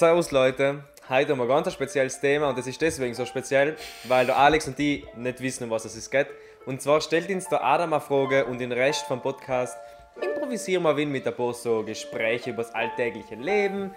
[0.00, 3.76] Servus Leute, heute haben wir ein ganz spezielles Thema und das ist deswegen so speziell,
[4.04, 6.28] weil der Alex und die nicht wissen, um was es geht.
[6.64, 9.76] Und zwar stellt uns der Adam eine Frage und den Rest vom Podcast
[10.18, 13.94] improvisieren wir mit ein paar so Gespräche über das alltägliche Leben.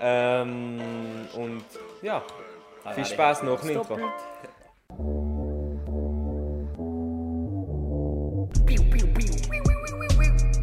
[0.00, 0.80] Ähm,
[1.36, 1.64] und
[2.02, 2.24] ja,
[2.96, 4.00] viel Spaß noch im Intro.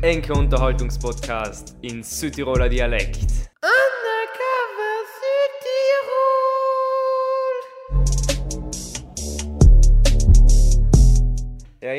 [0.02, 3.20] Enke Unterhaltungspodcast in Südtiroler Dialekt.
[3.62, 3.93] Undercover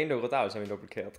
[0.02, 1.14] Ich gerade aus, habe ich doppelt gehört.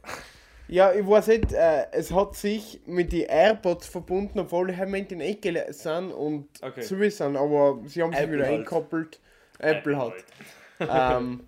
[0.67, 5.11] Ja, ich weiß nicht, äh, es hat sich mit den AirPods verbunden, obwohl die Moment
[5.11, 6.81] in Ecke sind und Okay.
[6.81, 8.53] zu sind, aber sie haben sich Apple wieder halt.
[8.55, 9.19] eingekoppelt.
[9.59, 10.13] Apple, Apple hat.
[11.19, 11.47] ähm,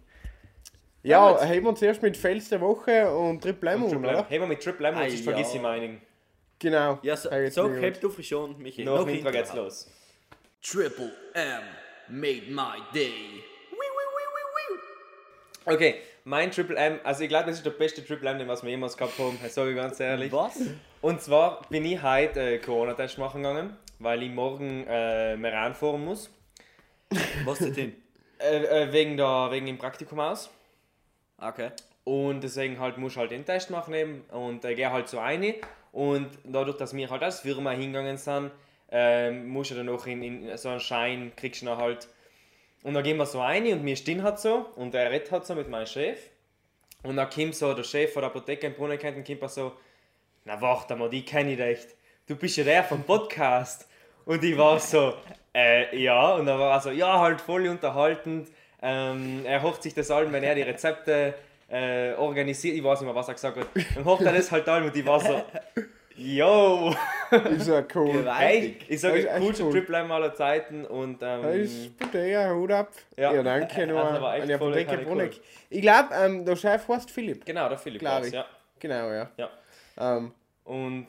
[1.04, 4.04] ja, heben wir zuerst mit Fels der Woche und Triple M, Triple M.
[4.06, 4.26] oder?
[4.30, 5.32] Hey, wir mit Triple M und Ah, sonst ja.
[5.32, 6.02] vergiss ich meinen.
[6.60, 7.00] Genau.
[7.02, 8.84] Ja, so, ich so nicht hebt du schon, Michi.
[8.84, 9.32] Noch Noch Intro.
[9.32, 9.92] geht's los.
[10.62, 11.62] Triple M
[12.10, 13.44] made my day.
[15.66, 15.96] Okay,
[16.28, 18.70] mein Triple M, also ich glaube, das ist der beste Triple M, den was wir
[18.70, 20.30] jemals gehabt haben, sage ich ganz ehrlich.
[20.34, 20.60] Was?
[21.02, 26.04] Und zwar bin ich heute äh, Corona-Test machen gegangen, weil ich morgen äh, Meran fahren
[26.04, 26.30] muss.
[27.46, 27.96] Was denn?
[28.40, 30.52] Äh, äh, wegen, der, wegen dem Praktikum aus.
[31.40, 31.72] Okay.
[32.04, 35.18] Und deswegen halt muss ich halt den Test machen eben und äh, gehe halt so
[35.18, 35.56] rein.
[35.92, 38.52] Und dadurch, dass wir halt als Firma hingegangen sind,
[38.92, 42.08] ähm, musst du dann noch in, in so einen Schein, kriegst du dann halt.
[42.88, 45.46] Und dann gehen wir so rein und wir stehen halt so und er redet halt
[45.46, 46.18] so mit meinem Chef.
[47.04, 49.74] Und dann kommt so der Chef von der Apotheke in Brunnenkanten kommt er so,
[50.46, 51.90] na warte mal, die kenne ich echt.
[52.28, 53.90] Du bist ja der vom Podcast.
[54.24, 55.16] Und ich war so,
[55.54, 56.36] äh, ja.
[56.36, 58.48] Und dann war er so, ja, halt voll unterhaltend.
[58.82, 61.34] Ähm, er hocht sich das an, wenn er die Rezepte
[61.68, 62.78] äh, organisiert.
[62.78, 63.68] Ich weiß nicht mehr, was er gesagt hat.
[63.96, 65.44] Dann hocht er das halt an und ich war so,
[66.18, 66.94] yo.
[67.52, 68.26] Ist ja cool.
[68.32, 70.86] Hey, ich Das sage, coolste M aller Zeiten.
[70.86, 72.90] Und Das ähm, ist Bottega, Hut ab.
[73.16, 73.34] Ja.
[73.34, 73.88] Ja, danke.
[73.88, 75.40] Nur war echt an voll- Apotheke Bruneck.
[75.70, 77.46] Ich glaube, ähm, der Chef heißt Philipp.
[77.46, 78.34] genau, der Philipp ich.
[78.34, 78.46] ja.
[78.80, 79.30] Genau, ja.
[79.38, 79.50] ja.
[80.00, 80.32] Ähm,
[80.64, 81.08] Und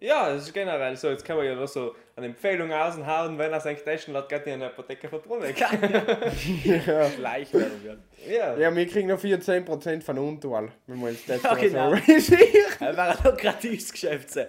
[0.00, 1.08] ja, das ist generell so.
[1.10, 4.46] Jetzt kann man ja noch so eine Empfehlung raushauen, wenn er sein testen lässt, geht
[4.46, 5.58] in der Apotheke von Bruneck.
[5.60, 7.08] ja.
[7.16, 8.32] Gleichwerbung, ja.
[8.32, 8.56] ja.
[8.56, 11.94] ja, wir kriegen noch 14% von Untoal, wenn wir uns das Ja, mal genau.
[12.80, 14.30] Er war ein lukratives Geschäft.
[14.30, 14.46] sein.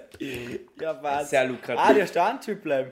[0.79, 1.29] Ja, was?
[1.29, 1.83] Sehr lukrativ.
[1.83, 2.91] Ah, der stand Triple M.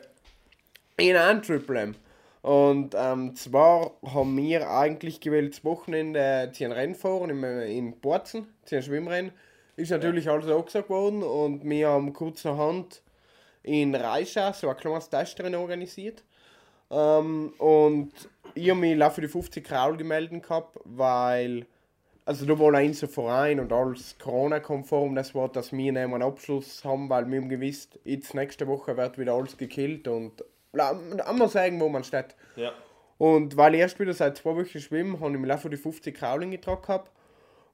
[0.98, 1.96] In einem Triple M.
[2.42, 8.00] Und ähm, zwar haben wir eigentlich gewählt, das Wochenende zu einem Rennen fahren in, in
[8.00, 9.32] Borzen, zu einem Schwimmrennen.
[9.76, 13.02] Ist natürlich alles angesagt worden und wir haben kurzerhand
[13.64, 16.24] in Reischau so ein kleines Testrennen organisiert.
[16.90, 18.12] Ähm, und
[18.54, 21.66] ich habe mich auch für die 50 Kraul gemeldet gehabt, weil
[22.26, 26.84] also da war ein so Verein und alles Corona-konform, das war, dass wir einen Abschluss
[26.86, 31.80] haben, weil wir haben gewusst, jetzt nächste Woche wird wieder alles gekillt und einmal sagen,
[31.80, 32.36] wo man steht.
[32.56, 32.72] ja.
[33.18, 35.78] Und weil ich erst wieder seit zwei Wochen schwimme, habe ich mich auch für die
[35.78, 37.12] 50 Krauling getragen gehabt.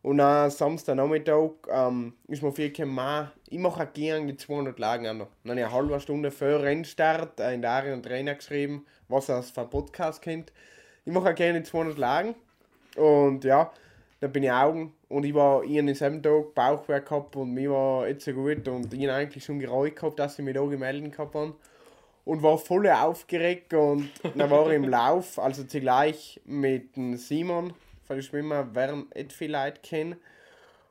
[0.01, 5.17] Und dann Samstagnachmittag ähm, ist mir viel gekommen, ich mache auch gerne die 200 Lagen
[5.17, 5.27] noch.
[5.43, 9.49] Dann eine halbe Stunde vor Rennstart äh, in der Arena Trainer geschrieben, was er aus
[9.49, 10.53] vom Podcast kennt.
[11.05, 12.35] Ich mache auch gerne die 200 Lagen.
[12.95, 13.71] Und ja,
[14.19, 18.07] dann bin ich Augen und ich war an diesem Tag Bauchwerk gehabt und mir war
[18.07, 21.17] jetzt so gut und ich habe eigentlich schon gereut gehabt, dass ich mich da gemeldet
[21.19, 21.53] habe
[22.25, 27.73] und war voll aufgeregt und dann war ich im Lauf, also zugleich mit dem Simon
[28.21, 30.15] Schwimmer, werden nicht viele Leute kennen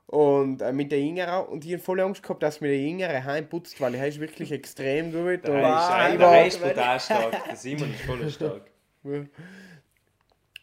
[0.06, 3.24] und äh, mit der Jüngeren und ich habe voll Angst gehabt, dass mir der Jüngere
[3.24, 6.62] heimputzt, weil er ist wirklich extrem gut und Der ist, Wow, ein, ich der ist
[6.62, 7.44] brutal stark.
[7.44, 8.62] Der Simon ist voll stark.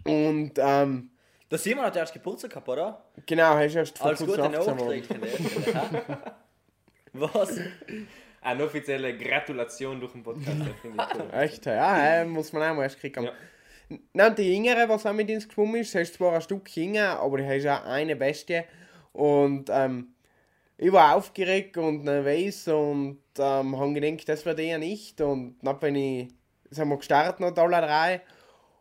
[0.05, 1.09] und ähm,
[1.51, 3.03] Der Simon hat erst Geburtstag gehabt, oder?
[3.25, 4.77] genau, er ist erst vor kurzem Gute 18 geworden.
[4.77, 5.39] nachträglich.
[7.13, 7.59] Was?
[8.41, 11.29] Eine offizielle Gratulation durch den Podcast, finde ich cool.
[11.39, 13.23] Echt, ja, äh, muss man auch mal erst kriegen.
[13.23, 13.31] Ja.
[14.13, 17.19] Nein, und die Jüngere, was auch mit uns geschwommen ist, ist zwar ein Stück jünger,
[17.19, 18.63] aber die ist auch eine Bestie.
[19.11, 20.13] Und ähm,
[20.77, 25.21] ich war aufgeregt und nervös und ähm, habe gedacht, das wird eher nicht.
[25.21, 26.27] Und dann bin ich,
[26.71, 28.21] sind wir gestartet noch alle drei.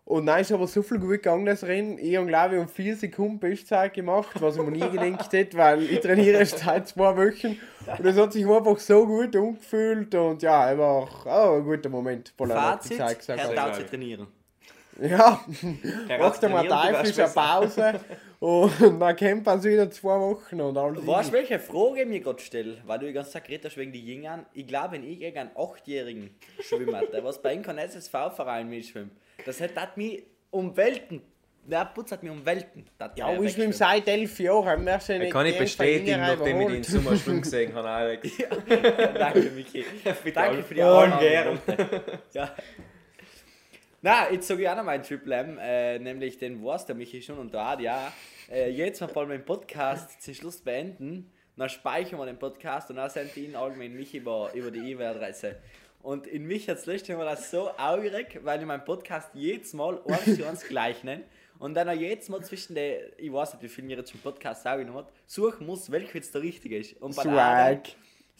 [0.04, 1.96] Und dann ist aber so viel gut gegangen, das Rennen.
[1.98, 5.56] Ich habe, glaube ich, um vier Sekunden Bestzeit gemacht, was ich mir nie gedacht hätte,
[5.56, 7.58] weil ich trainiere erst seit zwei Wochen.
[7.98, 12.34] Und es hat sich einfach so gut angefühlt und ja, einfach oh, ein guter Moment.
[12.36, 14.26] Voll Fazit, Zeit gesagt er darf sie trainieren.
[15.02, 15.44] Ja,
[16.18, 17.28] macht einmal eine.
[17.34, 18.00] Pause
[18.38, 21.06] und dann kämpft man wieder zwei Wochen und alles.
[21.06, 22.78] Weißt du, welche Frage ich mir gerade stelle?
[22.86, 24.46] Weil du die ganze Zeit geredet hast wegen die Jüngern.
[24.52, 29.12] Ich glaube, wenn ich gegen einen Achtjährigen schwimmen hätte, was bei einem kein SSV-Verein mitschwimmt,
[29.44, 31.22] das das mich um Welten
[31.64, 32.86] der putzert mir um Welten.
[32.98, 33.72] Das Ja, ich bin wegschwimmen.
[33.72, 34.84] seit elf Jahren.
[34.84, 38.28] Wir sind Kann ich bestätigen, nachdem ich die in Sommerschwimmen gesehen habe, Alex.
[38.68, 39.84] Danke, Michi.
[40.34, 41.58] Danke für die Einladung.
[42.32, 42.54] Ja.
[44.04, 47.22] Na, jetzt sage ich auch noch meinen Triple M, äh, nämlich den weiß der Michi
[47.22, 48.10] schon und der Adi auch.
[48.50, 51.30] Äh, jetzt mal bald meinen Podcast zum Schluss beenden.
[51.56, 54.90] Dann speichern wir den Podcast und dann senden wir ihn allgemein mich über, über die
[54.90, 55.56] E-Mail-Adresse.
[56.02, 59.72] Und in mich hat es letztes Mal das so augerig, weil ich meinen Podcast jedes
[59.72, 61.22] Mal eins zu eins gleich nenne.
[61.60, 64.20] Und dann auch jedes Mal zwischen den, ich weiß nicht, wie viel mir jetzt schon
[64.20, 67.00] Podcast aufgenommen hat, suchen muss, welcher jetzt der richtige ist.
[67.00, 67.82] Und bei der Adam-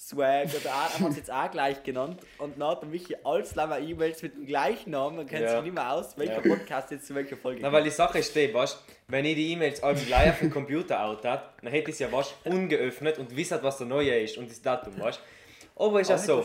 [0.08, 0.48] Swag.
[0.48, 2.20] Oder auch, haben wir es jetzt auch gleich genannt.
[2.38, 5.16] Und dann hat mich alles lange E-Mails mit dem gleichen Namen.
[5.16, 5.50] Man kennt Ja.
[5.54, 6.54] sich nicht mehr aus, welcher Ja.
[6.56, 8.78] Podcast jetzt zu welcher Folge Na, weil die Sache ist die, weißt
[9.08, 11.98] wenn ich die E-Mails alle gleich auf dem Computer out hat, dann hätte ich es
[12.00, 15.20] ja weißt, ungeöffnet und wisst, was der neue ist und das Datum, weißt
[15.76, 16.44] Aber ist ja Aber so,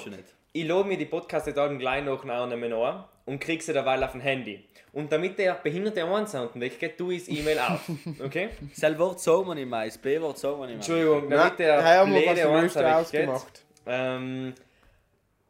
[0.54, 4.04] ich lade mir die Podcasts jetzt alle gleich noch annehmen an und krieg sie derweil
[4.04, 4.67] auf dem Handy.
[4.98, 7.82] Und damit der behinderte One-Sound weggeht, ich das E-Mail auf.
[8.26, 8.50] Okay?
[8.76, 10.98] Das Wort sagen wir nicht mehr, das B-Wort sagen wir nicht mehr.
[10.98, 12.96] Entschuldigung, Nein, damit der was blöde Lüster weggeht.
[12.96, 13.62] ausgemacht.
[13.86, 14.54] Ähm,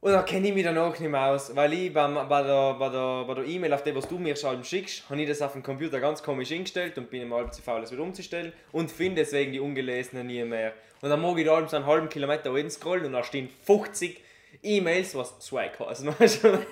[0.01, 2.89] oder kenne ich mich dann auch nicht mehr aus, weil ich beim, bei der bei
[2.89, 5.53] der, bei der E-Mail, auf die was du mir schon schickst, habe ich das auf
[5.53, 8.91] dem Computer ganz komisch eingestellt und bin immer halb zu faul, das wieder umzustellen und
[8.91, 10.73] finde deswegen die ungelesenen nie mehr.
[11.01, 14.26] Und dann mag ich da einen halben Kilometer oben scrollen und da stehen 50
[14.63, 16.05] E-Mails, was Swag heißt.
[16.19, 16.65] weißt du?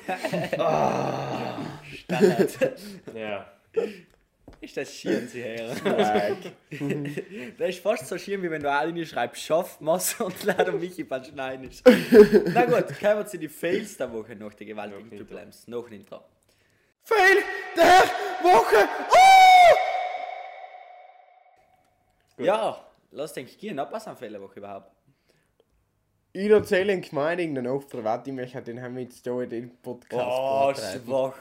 [1.93, 2.57] Standard.
[3.15, 3.45] ja.
[4.61, 5.75] ist das schieren sie her.
[5.75, 6.37] Swag.
[7.57, 11.03] Das ist fast so schier, wie wenn du alle schreibst, schaff, machst und leider Michi
[11.03, 11.83] beim Schneiden ist.
[12.53, 15.67] Na gut, kommen wir zu den Fails der Woche nach der gewaltigen Triple M's.
[15.67, 16.23] Noch ein Intro.
[17.03, 17.37] Fail
[17.77, 18.03] der
[18.43, 18.87] Woche.
[19.11, 19.25] Oh!
[22.43, 23.77] Ja, lass denke ich gehen.
[23.77, 24.91] Was am Fail der Woche überhaupt?
[26.37, 29.49] Ich erzähle in Gemeinde irgendeinen auf privat, ich möchte den haben wir jetzt hier in
[29.49, 31.33] den Podcast Oh, schwach.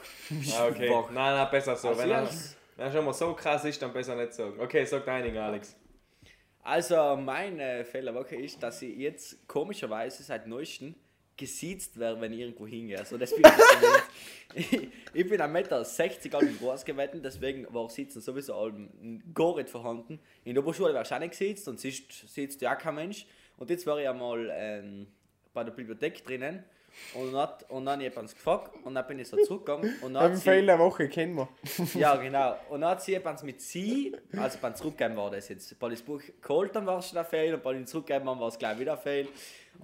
[0.57, 0.87] Ah, okay.
[0.87, 1.11] Schwach.
[1.11, 1.89] Nein, nein, besser so.
[1.89, 2.29] Also wenn er,
[2.77, 4.57] wenn er schon mal so krass ist, dann besser nicht sagen.
[4.57, 5.75] Okay, sag deinen, Alex.
[6.63, 10.95] Also, mein äh, Fehler Woche ist, dass ich jetzt komischerweise seit neuestem
[11.35, 12.97] gesiezt werde, wenn ich irgendwo hingehe.
[12.97, 13.43] Also, das bin
[14.55, 19.57] ich, ich, ich bin 1,60 Meter alt groß gewesen, deswegen war Sitzen sowieso allem gar
[19.57, 20.21] nicht vorhanden.
[20.45, 23.27] In der Oberschule war ich auch nicht gesitzt und sitzt, sitzt ja kein Mensch.
[23.57, 25.07] Und jetzt war ich einmal ähm,
[25.53, 26.63] bei der Bibliothek drinnen
[27.13, 30.35] und dann, hat, und dann jemand gefragt und dann bin ich so zurückgegangen und dann
[30.35, 31.47] sie- Fail der Woche kennen wir.
[31.93, 32.57] ja, genau.
[32.69, 36.01] Und dann hat sie jemand mit sie, also beim Zurückgeben war das jetzt, bei das
[36.01, 38.79] Buch geholt dann war es schon ein Fail und bei dem Zurückgeben war es gleich
[38.79, 39.27] wieder ein Fail.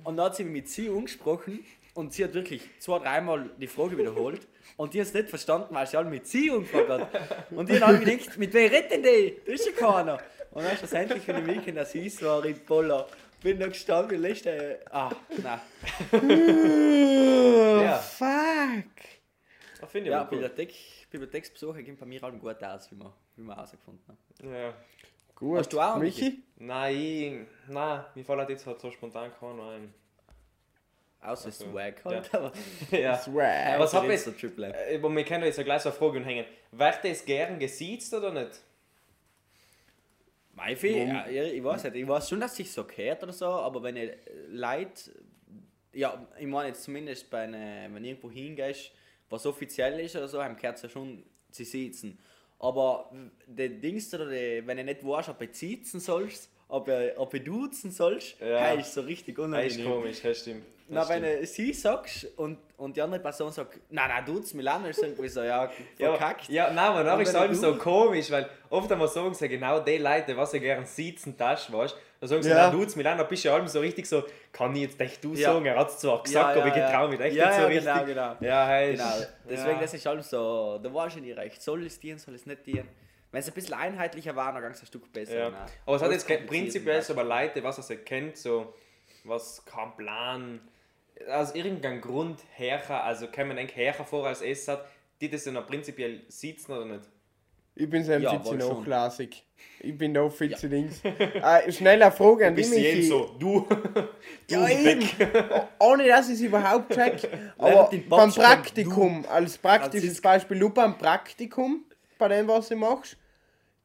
[0.03, 3.67] Und dann hat sie mich mit sie angesprochen und sie hat wirklich zwei, dreimal die
[3.67, 4.47] Frage wiederholt
[4.77, 7.51] und die hat es nicht verstanden, weil sie alle mit sie angefragt hat.
[7.51, 9.35] Und die haben alle gedacht, mit wem redet denn die?
[9.45, 10.17] Da ist ja keiner.
[10.51, 13.07] Und dann schlussendlich, wenn ich wirklich dass sie es war in Poller,
[13.41, 15.09] bin da gestanden und letzte, ah,
[15.43, 15.59] nein.
[17.81, 17.97] Ja.
[17.97, 18.85] Fuck.
[19.79, 20.39] Das finde ich Ja, aber cool.
[20.41, 20.73] Bibliothek,
[21.09, 24.53] Bibliotheksbesuche gehen bei mir halt gut aus, wie wir, wie wir herausgefunden haben.
[24.53, 24.73] Ja.
[25.35, 25.57] Gut.
[25.59, 26.43] Hast du auch, Michi?
[26.57, 27.33] Nein, ich,
[27.73, 29.93] nein, mir fällt jetzt halt so spontan keiner ein.
[31.23, 31.65] Außer Ach so.
[31.71, 32.39] Swag halt, Ja.
[32.39, 32.51] aber...
[32.91, 33.17] ja.
[33.17, 33.79] Swag.
[33.79, 34.39] Was hab ich- jetzt?
[34.39, 34.73] Triple M.
[34.73, 36.45] Äh, aber wir können jetzt ja gleich so eine Frage hängen.
[36.71, 38.51] Wird das gern gesiezt oder nicht?
[40.65, 43.81] Maifi, ja, ich weiß nicht, ich weiß schon, dass sich so gehört oder so, aber
[43.83, 44.11] wenn ich
[44.49, 45.11] Leute,
[45.93, 48.91] ja, ich meine jetzt zumindest bei einer, wenn du irgendwo hingehst,
[49.29, 52.17] was offiziell ist oder so, haben gehört ja schon zu sitzen.
[52.59, 53.11] Aber
[53.47, 57.39] der Dings oder die, wenn du nicht weißt, ob du sitzen sollst, ob ob du
[57.39, 58.73] duzen sollst, Ja.
[58.73, 59.85] ist so richtig Das ist unangenehm.
[59.85, 60.63] komisch, das stimmt.
[60.93, 61.41] Na, Das wenn stimmt.
[61.41, 65.29] du sie sagst und, und die andere Person sagt, nein, nein, duzen Milano, ist irgendwie
[65.29, 66.49] so, ja, ja, verkackt.
[66.49, 69.33] ja, nein, aber nachher ist es wenn halt du- so komisch, weil oft einmal sagen
[69.33, 72.57] sie genau die Leute, was sie gern sitzen, das weißt da sagen sie, Ja.
[72.57, 72.69] ja.
[72.69, 75.33] du Milan, da bist du ja allem so richtig so, kann ich jetzt echt du
[75.33, 75.53] Ja.
[75.53, 77.67] sagen, er hat es zwar gesagt, aber ich getraue mich echt ja, nicht so ja,
[77.67, 77.85] richtig.
[77.85, 78.35] Genau, genau.
[78.41, 79.13] Ja, hey, Genau,
[79.49, 79.81] deswegen ja.
[79.81, 81.61] das ist alles so, da warst du nicht recht.
[81.61, 82.87] Soll es dienen, soll es nicht dienen?
[83.31, 85.35] Wenn es ein bisschen einheitlicher war, dann ging es ein Stück besser.
[85.35, 85.49] Ja.
[85.49, 85.61] Nein.
[85.85, 88.73] Aber es hat jetzt prinzipiell so bei Leute, was er sich kennt, so
[89.23, 90.59] was kein Plan,
[91.29, 94.85] aus irgendeinem Grund herrscher, also kann man denken, herrscher vor als es hat,
[95.19, 97.03] die das dann auch prinzipiell sitzen oder nicht?
[97.75, 98.57] Ich bin selbst Ja, jetzt schon.
[98.57, 99.45] nachlässig.
[99.79, 101.01] Ich bin da fit zu Dings.
[101.05, 103.03] äh, schnell eine Frage an dich, Michi.
[103.03, 103.65] so, du,
[104.49, 105.07] Ja, du eben.
[105.79, 107.21] Ohne dass ich es überhaupt check.
[107.57, 110.19] Aber beim Praktikum, als praktisches.
[110.21, 111.85] Beispiel, du beim Praktikum,
[112.17, 113.15] bei dem, was du machst,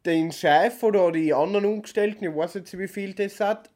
[0.04, 3.70] den Chef oder die anderen Angestellten, ich weiß nicht, wie viel das hat,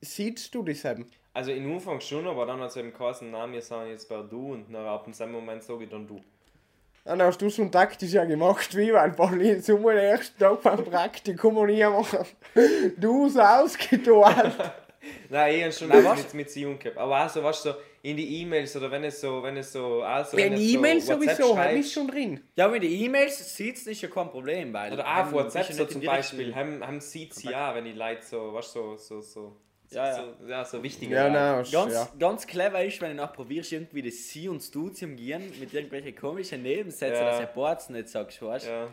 [0.00, 1.06] siehst du das eben?
[1.34, 4.20] Also im Anfang schon, aber dann hat es eben geheißen, nein, wir sind jetzt bei
[4.22, 6.20] du und dann ab dem Moment sage ich dann du.
[7.04, 10.84] Dann hast du schon taktisch ja gemacht, wie weil Pauli so am ersten Tag beim
[10.84, 12.26] Praktikum und ich mache
[12.96, 14.52] du so ausgetan.
[15.28, 16.18] Nein, ich habe schon Nein, mit, was?
[16.18, 16.96] mit, mit sie umgehabt.
[16.96, 19.72] Aber auch so, weißt du, so in die E-Mails oder wenn es so, wenn es
[19.72, 22.40] so, also Wenn es E-Mail so WhatsApp sowieso, hat schreibst, mich schon drin.
[22.56, 24.92] Ja, mit den E-Mails sieht es nicht ja kein Problem, weil.
[24.92, 28.52] Oder auch WhatsApp so zum Beispiel, haben, haben sieht sie ja, wenn die Leute so,
[28.52, 29.56] weißt du, so, so, so,
[29.94, 30.14] Ja, ja.
[30.16, 32.08] so, ja, so wichtige Ja, nein, Ganz, ja.
[32.18, 35.72] ganz clever ist, wenn du noch probierst, irgendwie das Sie und Du zu umgehen mit
[35.74, 37.30] irgendwelchen komischen Nebensätzen, Ja.
[37.30, 38.70] dass du Ports nicht sagst, weißt du?
[38.70, 38.88] Ja.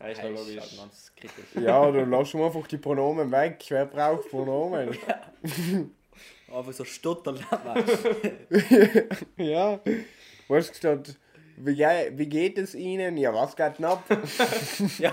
[0.00, 0.76] ja, ist ja logisch.
[0.76, 1.62] ganz kritisch.
[1.62, 3.64] Ja, dann lass schon einfach die Pronomen weg.
[3.68, 4.96] Wer braucht Pronomen?
[6.52, 7.38] Aber so stottern.
[9.36, 9.78] ja.
[10.48, 11.14] Was gestatt,
[11.56, 13.16] wie, wie geht es Ihnen?
[13.16, 14.02] Ja, was geht denn ab?
[14.98, 15.12] ja.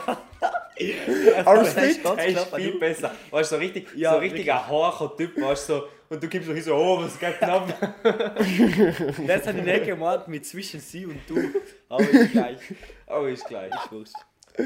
[1.46, 3.12] Alles Das ist viel du- besser.
[3.32, 6.28] Weißt du, so richtig, Ja, so richtig ein harter Typ, weißt du, so, und du
[6.28, 7.68] gibst so, so oh, was geht denn ab?
[9.28, 11.38] Das hat ich nicht gemeint mit zwischen Sie und Du.
[11.90, 12.60] Aber ist gleich.
[13.08, 13.74] Oh, ist gleich.
[13.74, 14.14] Ist wurscht.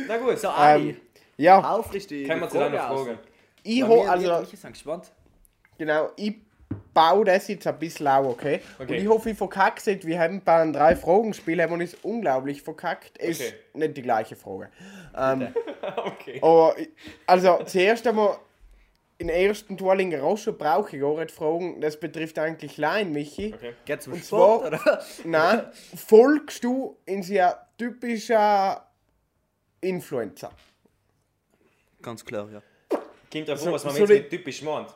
[0.08, 0.98] Na gut, So, Ali, Ähm,
[1.38, 2.28] ja, aufrichtig.
[2.28, 2.88] können wir zu Frage deiner.
[2.96, 3.18] Frage.
[3.64, 5.12] ich wir also, ich sind gespannt.
[5.78, 6.36] genau, ich
[6.94, 8.62] baue das jetzt ein bisschen auf, okay?
[8.80, 8.98] Und Okay.
[8.98, 10.06] ich hoffe, ich verkacke es.
[10.06, 13.18] Wir haben bei einem drei Fragen Spiel haben wir uns unglaublich verkackt.
[13.18, 13.54] Ist Okay.
[13.74, 14.70] nicht die gleiche Frage.
[15.16, 15.54] Ähm,
[16.06, 16.40] Okay.
[16.42, 16.76] aber,
[17.26, 18.38] also, zuerst einmal,
[19.18, 21.80] in der ersten Torlinger Rosso brauche ich gar nicht fragen.
[21.80, 23.54] Das betrifft eigentlich Lein, Michi.
[23.56, 23.74] Okay.
[23.86, 25.04] Geht zum Und Sport, zwar- oder?
[25.26, 25.64] Nein,
[25.96, 28.86] folgst du in sehr typischer
[29.80, 30.52] Influencer?
[32.02, 32.62] Ganz klar, ja.
[33.32, 34.88] Kommt davon, So- was man so jetzt mit typisch meint.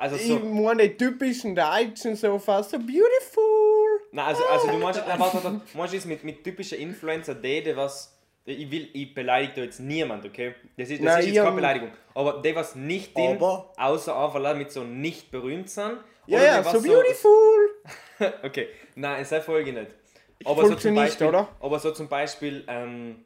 [0.00, 4.00] Also Ich so, meine, typischen Deutschen so fast so beautiful.
[4.12, 7.62] nein, also, also du meinst, nein, warte, warte, meinst jetzt mit, mit typischer Influencer, die,
[7.62, 10.54] die was, ich will, ich beleidige da jetzt niemand, okay?
[10.78, 11.90] Das ist, das Nein, ist jetzt ich keine Beleidigung.
[12.14, 15.98] Aber die, was nicht Aber- außer Leute mit so nicht berühmt sind.
[16.26, 17.30] Ja, ja, was so beautiful.
[18.42, 19.90] Okay, nein, es folge nicht.
[20.46, 21.48] Aber so nicht, Beispiel, oder?
[21.60, 23.24] Aber so zum Beispiel, ähm,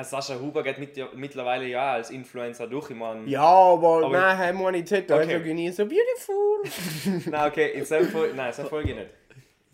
[0.00, 2.90] Sascha Huber geht mit, mittlerweile ja als Influencer durch.
[2.90, 5.52] Ich meine, Ja, aber, Aber- nein, haben wir nicht gesagt, Okay.
[5.54, 6.62] nie so beautiful.
[7.30, 9.10] nein, okay, in seinem Fall, nein, so folge ich nicht.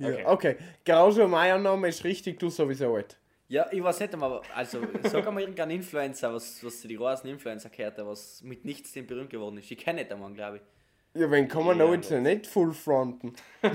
[0.00, 0.22] Okay.
[0.22, 3.16] Ja, okay, genauso mein Name ist richtig, du sowieso nicht.
[3.48, 7.28] Ja, ich weiß nicht, aber also sag einmal irgendein Influencer, was, was zu die großen
[7.30, 9.70] Influencer gehört, der was mit nichts dem berühmt geworden ist.
[9.70, 11.20] Ich kenne nicht einmal, glaube ich.
[11.20, 13.32] Ja, wen kann man Ja, noch jetzt nicht full fronten?
[13.62, 13.72] Nein,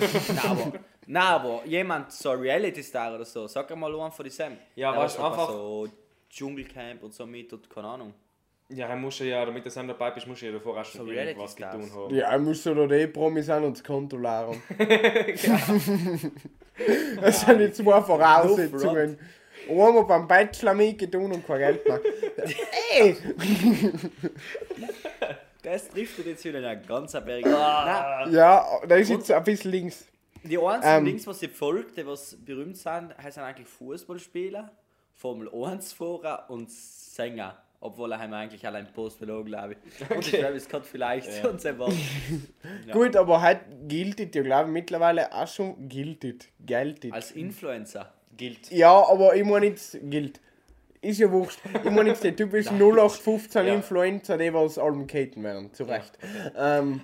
[0.47, 0.73] aber,
[1.07, 4.57] nein, aber jemand, so ein Reality-Star oder so, sag einmal einen von die Sam.
[4.75, 5.87] Ja, weißt einfach- So
[6.33, 8.13] Dschungelcamp und so mit und keine Ahnung.
[8.69, 11.05] Ja, er muss ja, damit er Sam dabei bist, muss er ja davor auch schon
[11.05, 12.15] So irgendwas getan haben.
[12.15, 14.61] Ja, er müsste doch die Promis an und das Konto leeren.
[17.21, 19.19] das sind die zwei Voraussetzungen.
[19.69, 22.01] Einmal beim Bachelor mitgetan und kein Geld mehr.
[22.95, 23.15] Ey!
[25.61, 27.45] Das trifft jetzt wieder einen ganz Berg.
[27.45, 30.05] Nein, Ja, da ist jetzt ein bisschen links.
[30.43, 31.05] die einzigen Ähm.
[31.05, 34.69] Links, was ich folgt, die was berühmt sind, heißen eigentlich Fußballspieler,
[35.15, 37.57] Formel 1 Fahrer und Sänger.
[37.79, 40.09] Obwohl er haben eigentlich alle einen Post verloren, glaube ich.
[40.09, 41.49] Und glaube, es kann vielleicht Ja.
[41.49, 41.89] und selber.
[42.87, 42.93] Ja.
[42.93, 47.11] Gut, aber heute gilt es ja, glaube ich, mittlerweile auch schon gilt es.
[47.11, 48.13] Als Influencer.
[48.37, 48.71] Gilt.
[48.71, 50.39] Ja, aber ich meine jetzt, gilt.
[51.01, 51.59] Ist ja wurscht.
[51.83, 53.73] Ich meine jetzt die typischen 0815 Ja.
[53.73, 56.17] Influencer, die was allem Katen werden, zu Recht.
[56.55, 57.01] Ähm,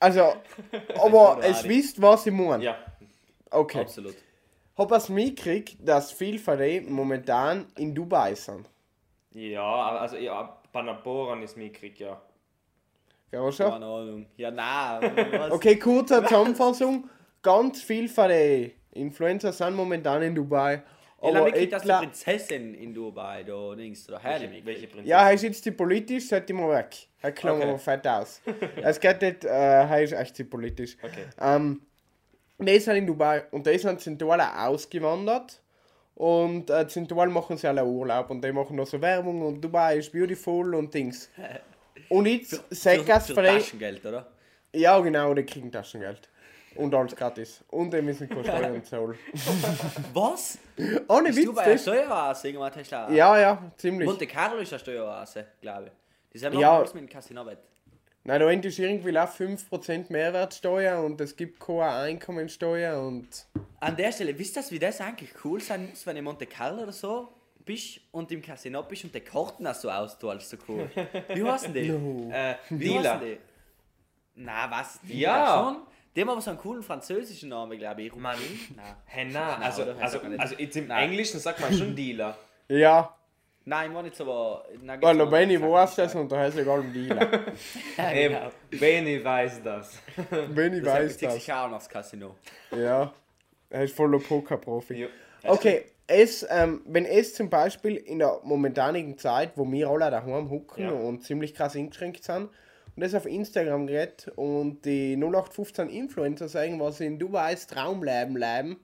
[0.00, 0.32] also,
[1.00, 2.64] aber es wisst, was ich meine.
[2.64, 2.76] Ja.
[3.50, 3.80] Okay.
[3.80, 4.16] Absolut.
[4.78, 8.68] Hab es mitgekriegt, dass viele von denen momentan in Dubai sind.
[9.32, 10.56] Ja, also ja,
[11.04, 12.20] Bohren ist mitkrieg, ja.
[13.32, 13.70] Ja, schon?
[13.70, 14.26] Keine Ahnung.
[14.36, 15.12] Ja, nein.
[15.32, 15.50] was?
[15.50, 17.10] Okay, kurze Zusammenfassung.
[17.42, 20.82] Ganz viele von den Influencer sind momentan in Dubai.
[21.20, 25.08] Aber mitgekriegt, dass die Prinzessin in Dubai da links da her Welche, welche Prinzessin?
[25.10, 26.96] ja, er ist jetzt die politisch, sollte ich mal weg.
[27.20, 27.68] Er klang Okay.
[27.68, 28.40] aber fett aus.
[28.76, 30.96] Es geht nicht, äh, er ist echt die politisch.
[31.02, 31.24] Okay.
[31.40, 31.82] Ähm,
[32.66, 35.60] die sind in Dubai und die sind zentral ausgewandert.
[36.14, 39.98] Und äh, zentral machen sie alle Urlaub und die machen noch so Werbung und Dubai
[39.98, 41.30] ist beautiful und Dings.
[42.10, 42.94] Und jetzt von
[43.44, 44.26] denen- Taschengeld, oder?
[44.72, 46.28] Ja, genau, die kriegen Taschengeld.
[46.76, 47.62] Und alles gratis.
[47.68, 49.18] Und die müssen keine Steuern zahlen.
[50.14, 50.58] Was?
[51.08, 51.78] Ohne Bist du Witz, bei einer.
[51.78, 52.48] Steueroase?
[52.48, 54.08] Irgendwann hast du Ja, ja, ziemlich.
[54.08, 55.92] Monte Carlo ist eine Steueroase, glaube ich.
[56.32, 56.80] Die sind Ja.
[56.80, 57.58] mit dem Casino wett.
[58.28, 63.46] Nein, da ist irgendwie auch 5% Mehrwertsteuer und es gibt keine Einkommensteuer und.
[63.80, 66.44] An der Stelle, wisst ihr, wie das eigentlich cool sein muss, wenn du in Monte
[66.44, 67.28] Carlo oder so
[67.64, 70.90] bist und im Casino bist und die Karten auch so austauschst, so cool.
[71.32, 71.88] Wie heißen die?
[71.88, 73.14] Äh, Wie Dealer.
[73.14, 73.38] heißen die?
[74.34, 75.00] Na, was?
[75.00, 75.64] Dealer Ja.
[75.64, 75.76] Schon?
[76.14, 78.14] Die haben aber so einen coolen französischen Namen, glaube ich.
[78.14, 78.36] Mann.
[78.76, 78.94] Nein.
[79.06, 81.08] Hä, nein, also, also, also jetzt im Nein.
[81.08, 82.36] Englischen sagt man schon Dealer.
[82.68, 83.17] Ja,
[83.68, 84.18] Nein, ich
[85.02, 87.28] weil der gibt's Benny noch- weiß das und da heißt egal um Dealer.
[87.96, 88.50] Ja, Eben, genau.
[88.70, 89.98] Benny weiß das.
[90.54, 91.34] Benny Das weiß ist das.
[91.34, 91.44] das.
[91.44, 92.34] sich auch aufs Casino.
[92.74, 93.12] Ja,
[93.70, 94.94] er ist voller Pokerprofi.
[95.02, 95.08] Ja.
[95.44, 100.48] Okay, es, ähm, wenn es zum Beispiel in der momentanigen Zeit, wo wir alle daheim
[100.50, 100.90] hucken Ja.
[100.90, 102.44] und ziemlich krass eingeschränkt sind
[102.96, 108.36] und das auf Instagram geredet und die 0815 Influencer sagen, was sie in Dubais Traumleben
[108.36, 108.78] leben.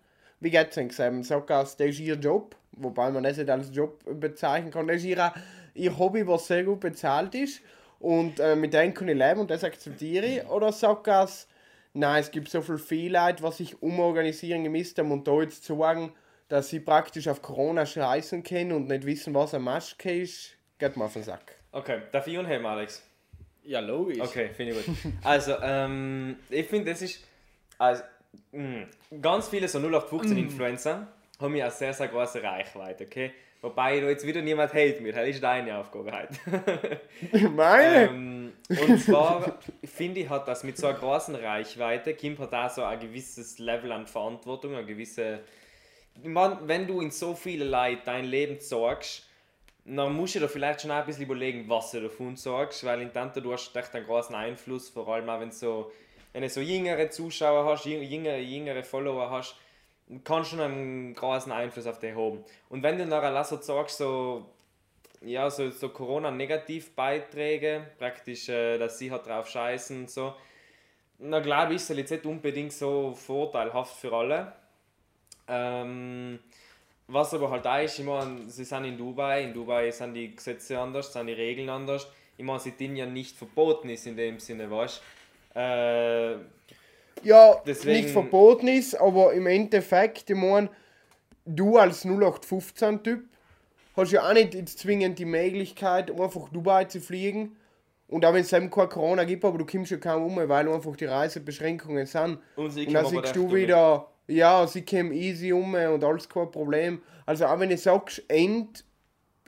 [0.44, 1.24] Wie geht's denn gesagt?
[1.24, 4.86] Sagt das, das ist ihr Job, wobei man das nicht als Job bezeichnen kann.
[4.86, 5.32] Das ist ihr,
[5.72, 7.62] ihr Hobby, was sehr gut bezahlt ist
[7.98, 10.46] und äh, mit dem kann ich leben und das akzeptiere ich.
[10.46, 11.48] Oder sagt das,
[11.94, 16.12] nein, es gibt so viel Fehlleid, was ich umorganisieren müsste und da jetzt sagen,
[16.48, 20.98] dass sie praktisch auf Corona scheißen können und nicht wissen, was eine Maske ist, geht
[20.98, 21.56] mir auf den Sack.
[21.72, 23.02] Okay, darf ich unheben, Alex?
[23.62, 24.20] Ja, logisch.
[24.20, 24.94] Okay, finde ich gut.
[25.24, 27.24] Also, ähm, ich finde, das ist.
[27.78, 28.02] Also,
[29.20, 31.06] ganz viele so 0815-Influencer
[31.40, 33.32] haben ja eine sehr, sehr große Reichweite, okay?
[33.64, 37.00] Wobei da jetzt wieder niemand hält mir, das ist deine Aufgabe heute.
[37.48, 38.10] Meine?
[38.10, 42.68] ähm, und zwar finde ich, hat das mit so einer großen Reichweite, Kim hat da
[42.68, 45.40] so ein gewisses Level an Verantwortung, eine gewisse.
[46.22, 49.26] Ich mein, wenn du in so viele Leute dein Leben sorgst,
[49.86, 53.14] dann musst du dir vielleicht schon ein bisschen überlegen, was du davon sorgst, weil in
[53.14, 55.92] Tante du hast echt einen großen Einfluss, vor allem auch wenn du so,
[56.34, 59.56] wenn du so jüngere Zuschauer hast, jüng- jüngere, jüngere Follower hast,
[60.24, 62.44] kann schon einen großen Einfluss auf dich haben.
[62.68, 64.44] Und wenn du nachher so sagst, so,
[65.22, 70.34] ja, so, so Corona-Negativbeiträge, praktisch, äh, dass sie halt drauf scheißen und so,
[71.20, 74.52] na glaube ich, ist das jetzt nicht unbedingt so vorteilhaft für alle.
[75.46, 76.40] Ähm,
[77.06, 80.34] was aber halt auch ist, ich meine, sie sind in Dubai, in Dubai sind die
[80.34, 82.08] Gesetze anders, sind die Regeln anders.
[82.36, 85.02] Ich meine, sie denen ja nicht verboten ist in dem Sinne, weißt du?
[85.54, 86.34] Äh,
[87.22, 90.68] Ja, Deswegen- nicht verboten ist, aber im Endeffekt, ich meine,
[91.46, 93.24] du als 0815-Typ
[93.96, 97.56] hast ja auch nicht zwingend die Möglichkeit, einfach Dubai zu fliegen.
[98.08, 100.68] Und auch wenn es eben kein Corona gibt, aber du kommst ja kaum um, weil
[100.68, 102.38] einfach die Reisebeschränkungen sind.
[102.56, 106.50] Und sie und dann siehst du wieder, ja, sie kommen easy um und alles kein
[106.50, 107.00] Problem.
[107.24, 108.84] Also auch wenn du sagst, End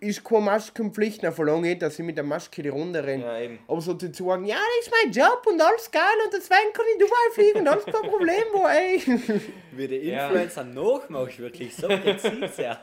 [0.00, 3.24] ist keine Maskenpflicht, dann verlange ich, dass ich mit der Maske die Runde renne.
[3.24, 3.58] Ja, eben.
[3.66, 6.84] Aber so zu sagen, ja, das ist mein Job und alles geil und deswegen kann
[6.92, 9.40] ich Dubai fliegen und alles kein Problem, wo ey.
[9.72, 10.26] Wie der Ja.
[10.26, 12.78] Influencer nachmachst, wirklich so präzise.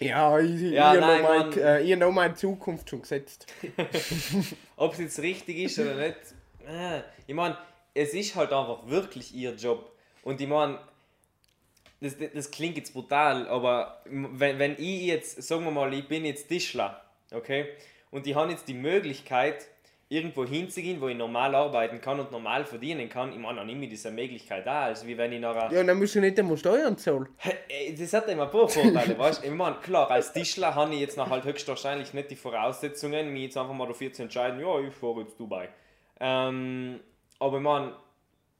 [0.00, 3.46] Ja, ich, Ja, ich, nein, noch mein, äh, ich noch meine Zukunft schon gesetzt.
[4.76, 6.16] Ob es jetzt richtig ist oder nicht,
[6.68, 7.56] äh, ich meine,
[7.94, 9.92] es ist halt einfach wirklich ihr Job.
[10.22, 10.78] Und ich meine,
[12.04, 16.24] das, das klingt jetzt brutal, aber wenn, wenn ich jetzt, sagen wir mal, ich bin
[16.24, 17.66] jetzt Tischler, okay,
[18.10, 19.66] und ich habe jetzt die Möglichkeit,
[20.10, 23.84] irgendwo hinzugehen, wo ich normal arbeiten kann und normal verdienen kann, ich meine, dann nehme
[23.84, 25.72] ich diese Möglichkeit da, also wie wenn ich nachher...
[25.72, 27.26] Ja, dann musst du nicht einmal Steuern zahlen.
[27.98, 29.48] Das hat immer ein paar Vorteile, weißt du?
[29.48, 33.44] Ich meine, klar, als Tischler habe ich jetzt noch halt höchstwahrscheinlich nicht die Voraussetzungen, mich
[33.44, 35.70] jetzt einfach mal dafür zu entscheiden, ja, ich fahre jetzt Dubai.
[36.20, 37.00] Ähm,
[37.40, 37.92] aber ich meine,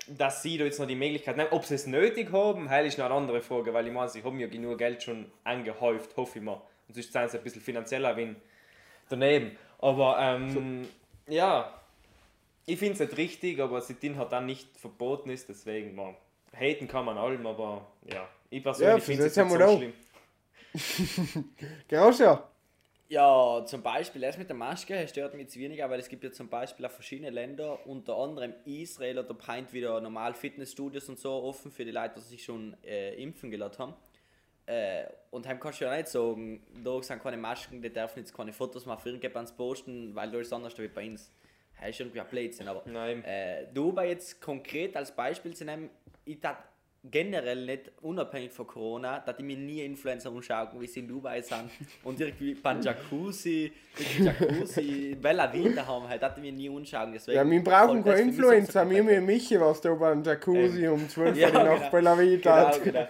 [0.07, 2.99] dass sie da jetzt noch die Möglichkeit nehmen, ob sie es nötig haben, heil ist
[2.99, 6.39] noch eine andere Frage, weil ich meine, sie haben ja genug Geld schon angehäuft, hoffe
[6.39, 6.61] ich mal.
[6.89, 8.35] Und sonst sind sie ein bisschen finanzieller wie
[9.09, 9.57] daneben.
[9.79, 10.87] Aber ähm,
[11.29, 11.73] ja,
[12.67, 16.15] ich finde es nicht richtig, aber seitdem hat dann nicht verboten ist, deswegen, man,
[16.59, 19.93] haten kann man allem, aber ja, ich Ja, persönlich finde es haben nicht so schlimm.
[21.89, 22.39] Genau so.
[23.15, 26.33] Ja, zum Beispiel das mit der Maske stört mich jetzt weniger, weil es gibt ja
[26.33, 31.31] zum Beispiel auch verschiedene Länder, unter anderem Israel oder Pint wieder normal Fitnessstudios und so
[31.31, 33.95] offen für die Leute, die sich schon äh, impfen gelassen haben.
[34.67, 38.37] Äh, und heim kannst du ja nicht sagen, da sind keine Masken, die dürfen jetzt
[38.37, 41.31] keine Fotos mehr für irgendjemanden posten, weil da ist anders wie bei uns.
[41.79, 43.23] Das ist irgendwie ein Blödsinn, aber Nein.
[43.23, 45.89] äh, Dubai jetzt konkret als Beispiel zu nehmen,
[46.25, 46.57] ich tat
[47.11, 51.41] generell nicht, unabhängig von Corona, dass ich mir nie Influencer anschauen, wie sie in Dubai
[51.43, 51.71] sind
[52.05, 53.73] und irgendwie beim Jacuzzi,
[54.19, 56.65] Jacuzzi, Bella Vita haben, halt, dass ich mir nie.
[56.65, 58.89] Deswegen Ja, wir brauchen so Influencer.
[58.89, 61.91] Wir haben Michi, was da beim Jacuzzi um 12 Ja, Uhr nach genau.
[61.91, 62.71] Bella Vita.
[62.71, 63.07] Genau, genau.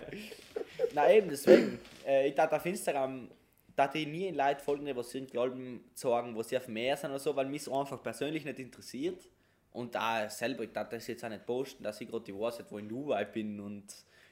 [0.95, 1.79] Nein, eben, deswegen.
[2.07, 3.29] Äh, ich dachte auf Instagram,
[3.77, 6.97] dass ich nie in Leute folgen, die was irgendwie Alben sagen, wo sie auf mehr
[6.97, 9.29] sind oder so, weil mich einfach persönlich nicht interessiert.
[9.75, 12.65] Und da selber, ich darf das jetzt auch nicht posten, dass ich gerade die Wahrheit,
[12.71, 13.85] wo ich in Dubai bin und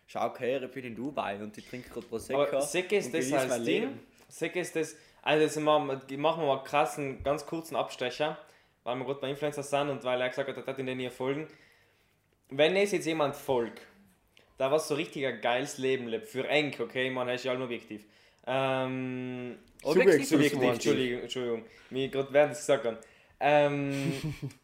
[0.06, 2.42] schau her, ich bin in Dubai und ich trinke gerade Prosecco.
[2.42, 3.98] Aber ist das als Ding.
[4.28, 4.96] Säcke ist das.
[5.20, 8.38] Also jetzt machen wir, mal einen krassen, ganz kurzen Abstecher,
[8.84, 11.00] weil wir gerade bei Influencer sind und weil er gesagt hat, er hat in den
[11.00, 11.48] ihr folgen.
[12.48, 13.82] Wenn es jetzt jemand folgt,
[14.58, 17.62] da was so richtig ein geiles Leben lebt, für eng, okay, man ist ja allem
[17.62, 18.06] objektiv.
[18.46, 20.66] Ähm, Subjektiv, subjektiv, du?
[20.68, 22.98] Entschuldigung, Entschuldigung, mir gerade während es gesagt haben.
[23.40, 24.34] Ähm,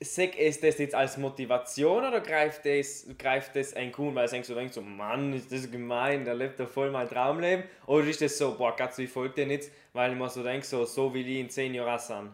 [0.00, 4.30] Sag ist das jetzt als Motivation oder greift das, greift das ein Kuhn, weil es
[4.30, 7.64] denkt so, denkt so, Mann, ist das gemein, der lebt da voll mein Traumleben?
[7.86, 10.66] Oder ist das so, boah, Katze, ich folge dir nicht, weil ich mir so denke,
[10.66, 12.30] so, so will ich in 10 Jahren sein.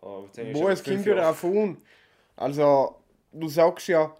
[0.00, 1.76] Oh, 10 Jahre Wo schon es kommt ja darauf an.
[2.34, 2.96] Also,
[3.30, 4.16] du sagst ja,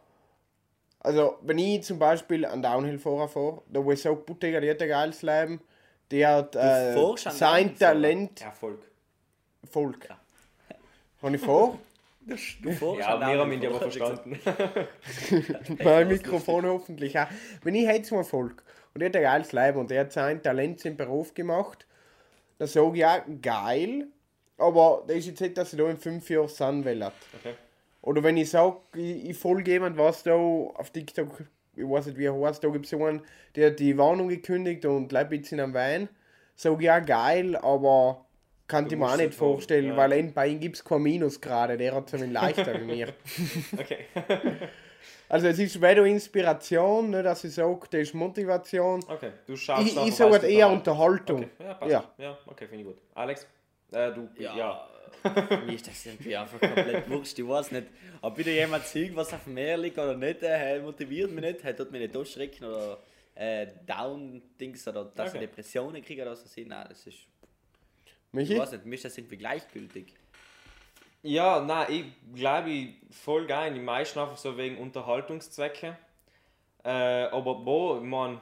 [1.01, 4.83] also wenn ich zum Beispiel einen Downhill-Fahrer fahre, da wo ich sage, Buttiger, der hat
[4.83, 5.63] ein geiles Leben,
[6.11, 7.75] der hat äh, sein?
[7.77, 8.81] Talent Erfolg.
[9.71, 10.09] Volk.
[11.23, 11.79] Habe ich vor?
[12.27, 14.39] Du, du fährst Ja, wir haben ihn ja du verstanden.
[15.85, 17.27] Mein Mikrofon hoffentlich auch.
[17.63, 18.63] Wenn ich jetzt mal folge
[18.95, 21.87] und der hat ein geiles Leib und der hat sein Talent im Beruf gemacht,
[22.59, 24.07] dann sage ich ja, geil,
[24.57, 27.03] aber das ist jetzt nicht, dass ich da in fünf Jahren sein will.
[27.03, 27.55] Okay.
[28.03, 32.19] Oder wenn ich sage, ich, ich folge jemand, was da auf TikTok, ich weiß nicht
[32.19, 33.23] wie er heißt, da gibt es so einen,
[33.57, 36.09] der hat die Warnung gekündigt und bleibt ein bisschen am Wein,
[36.55, 38.25] sage ich ja, geil, aber
[38.73, 39.97] kann ich mir auch nicht vorstellen, ja.
[39.97, 43.09] weil bei ihm gibt es kein Minus gerade, der hat es ein leichter wie mir.
[43.79, 44.07] Okay.
[45.29, 49.03] Also es ist weder Inspiration, nicht, dass ich sage, das ist Motivation.
[49.09, 51.45] Okay, du schaust Ich, einfach, ich sage halt eher Unterhaltung.
[51.45, 51.91] Okay, ja, passt.
[51.91, 52.13] Ja.
[52.19, 52.39] Ja.
[52.47, 52.99] okay, finde ich gut.
[53.15, 53.47] Alex,
[53.93, 54.55] äh, du, ja.
[54.55, 54.89] Ja,
[55.23, 57.39] für mich ist das irgendwie einfach komplett wurscht.
[57.39, 57.87] Ich weiß nicht,
[58.21, 61.65] ob wieder jemand sieht, was auf dem Meer liegt oder nicht, äh, motiviert mich nicht,
[61.65, 62.99] äh, tut mich nicht durchschrecken oder
[63.35, 65.39] äh, Down-Dings oder dass Okay.
[65.39, 66.45] ich Depressionen kriege oder so.
[66.61, 67.21] Nein, das ist,
[68.33, 68.59] ich Michi?
[68.59, 70.15] weiß nicht, mir ist das irgendwie gleichgültig.
[71.23, 73.73] Ja, nein, ich glaube, ich voll geil.
[73.75, 75.97] Die meisten einfach so wegen Unterhaltungszwecke.
[76.85, 78.41] Äh, aber wo, ich meine,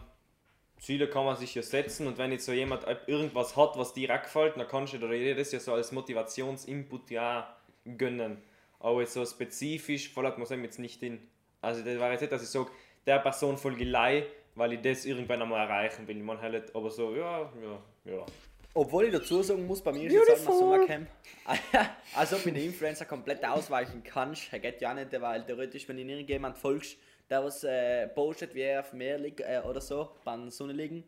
[0.79, 4.09] Ziele kann man sich ja setzen und wenn jetzt so jemand irgendwas hat, was dir
[4.17, 7.55] gefällt, dann kannst du dir das ja so als Motivationsinput ja
[7.99, 8.39] gönnen.
[8.79, 11.21] Aber jetzt so spezifisch fällt mir das jetzt nicht in.
[11.61, 12.71] Also das war jetzt nicht, dass ich sage,
[13.07, 16.17] der Person folge ich leih, weil ich das irgendwann einmal erreichen will.
[16.23, 18.27] Man halt, aber so, ja, ja, ja.
[18.73, 21.09] Obwohl ich dazu sagen muss, bei mir ist jetzt halt Sommercamp.
[22.15, 26.03] also ob ich den Influencer komplett ausweichen kannst, geht ja nicht, weil theoretisch, wenn du
[26.05, 26.97] irgendjemand folgst,
[27.29, 30.73] der was äh, postet, wie er auf Meer liegt äh, oder so, bei der Sonne
[30.73, 31.05] liegen,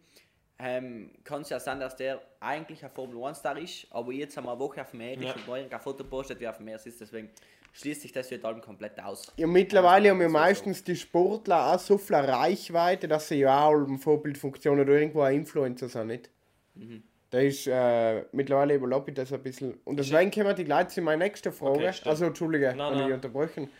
[0.58, 4.36] ähm, kann es ja sein, dass der eigentlich ein Formel 1 Star ist, aber jetzt
[4.36, 5.32] haben wir eine Woche auf dem Meer ist Ja.
[5.34, 7.30] und morgen ein Foto postet, wie er auf dem Meer ist, deswegen
[7.72, 9.32] schließt sich das jetzt allem komplett aus.
[9.36, 10.38] Ja, mittlerweile haben ja So, so.
[10.38, 15.22] meistens die Sportler auch so viel Reichweite, dass sie ja auch eine Vorbildfunktion oder irgendwo
[15.22, 16.30] ein Influencer sind, nicht?
[16.74, 17.02] Mhm.
[17.32, 19.80] Da ist äh, mittlerweile überlappe ich das ein bisschen.
[19.84, 21.88] Und deswegen kommen die gleich zu meiner nächsten Frage.
[21.88, 23.12] Okay, also, Entschuldige, Nein, wenn ich nein.
[23.14, 23.70] unterbrechen.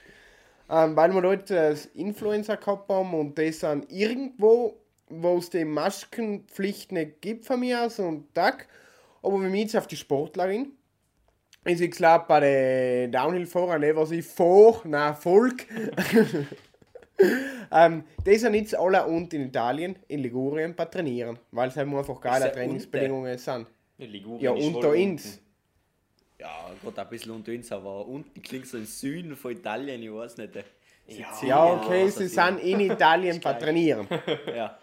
[0.71, 5.67] Ähm, weil wir dort äh, Influencer gehabt haben und das sind irgendwo, wo es die
[5.67, 8.69] Maskenpflicht nicht gibt von mir aus und Tag.
[9.23, 10.73] Aber wir jetzt auf die Sportlerin,
[11.67, 15.67] ist ich glaube bei den Downhill-Fahrern, ne, was ich vor, na Volk.
[17.72, 21.88] ähm, die sind jetzt alle unten in Italien, in Ligurien, bei trainieren, weil es halt
[21.88, 23.66] einfach geile ja Trainingsbedingungen sind.
[23.98, 25.25] Ja, Ligurien Ja, ist unter voll uns.
[25.27, 25.38] unten.
[26.40, 30.12] Ja, gerade ein bisschen unter uns, aber unten klingt so im Süden von Italien, ich
[30.12, 30.55] weiß nicht.
[31.07, 34.09] Sizilien Ja, oder okay, sie sind in Italien bei trainieren.
[34.55, 34.79] Ja.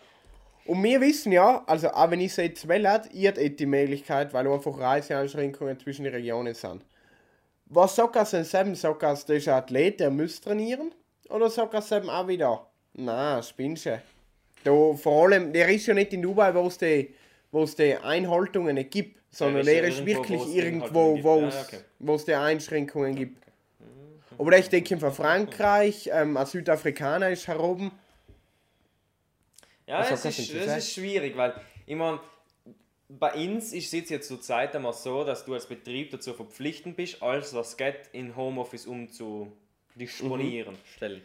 [0.66, 2.82] Und wir wissen ja, also auch wenn ich es jetzt will,
[3.14, 6.86] ihr habt eh die Möglichkeit, weil einfach Reiseeinschränkungen zwischen den Regionen sind.
[7.66, 8.76] Was sagt er denn selber?
[8.76, 10.92] Sagt er, das ist ein Athlet, der muss trainieren?
[11.30, 14.02] Oder sagt er selber auch wieder, na, spinnst du?
[14.64, 17.14] Da, vor allem, der ist ja nicht in Dubai, wo es die,
[17.52, 21.56] wo es die Einhaltungen nicht gibt, sondern ja der ist wirklich es irgendwo, wo es,
[21.56, 21.80] Ja, okay.
[22.00, 23.44] wo es die Einschränkungen gibt.
[24.38, 27.92] Aber ich denke von Frankreich, ähm, ein Südafrikaner ist heroben.
[29.86, 30.78] Ja, Was es hat das ist, es sagen?
[30.78, 31.54] ist schwierig, weil
[31.86, 32.20] ich meine,
[33.08, 36.96] bei uns ist es jetzt zur Zeit einmal so, dass du als Betrieb dazu verpflichtend
[36.96, 38.86] bist, alles was geht in Homeoffice
[39.96, 40.78] umzudisponieren.
[40.96, 41.22] Stellen.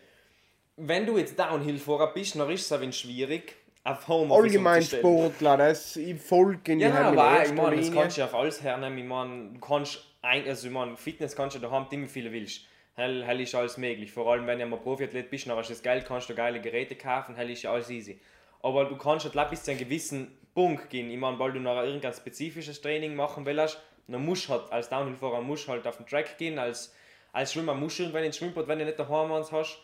[0.77, 4.83] Wenn du jetzt Downhill-Fahrer bist, dann ist es ein wenig schwierig, auf Homeoffice Allgemein.
[4.83, 8.27] Sportler, das ich folge in die Ja, nein, aber ich meine, das kannst du ja
[8.27, 8.99] auf alles hernehmen.
[8.99, 12.63] Ich meine, du kannst ein, also ich meine, Fitness kannst du daheim immer viel willst.
[12.95, 14.11] Hell, hell ist alles möglich.
[14.11, 16.61] Vor allem, wenn du mal Profiathlet bist, dann hast du das Geld, kannst du geile
[16.61, 18.19] Geräte kaufen, hell ist ja alles easy.
[18.63, 21.11] Aber du kannst halt bis zu einem gewissen Punkt gehen.
[21.11, 24.89] Ich meine, weil du nachher irgendein spezifisches Training machen willst, dann musst du halt, als
[24.89, 26.95] Downhill-Fahrer musst halt auf den Track gehen, als,
[27.35, 29.81] als Schwimmer musst du irgendwann ins Schwimmbad, wenn du nicht daheim eins hast.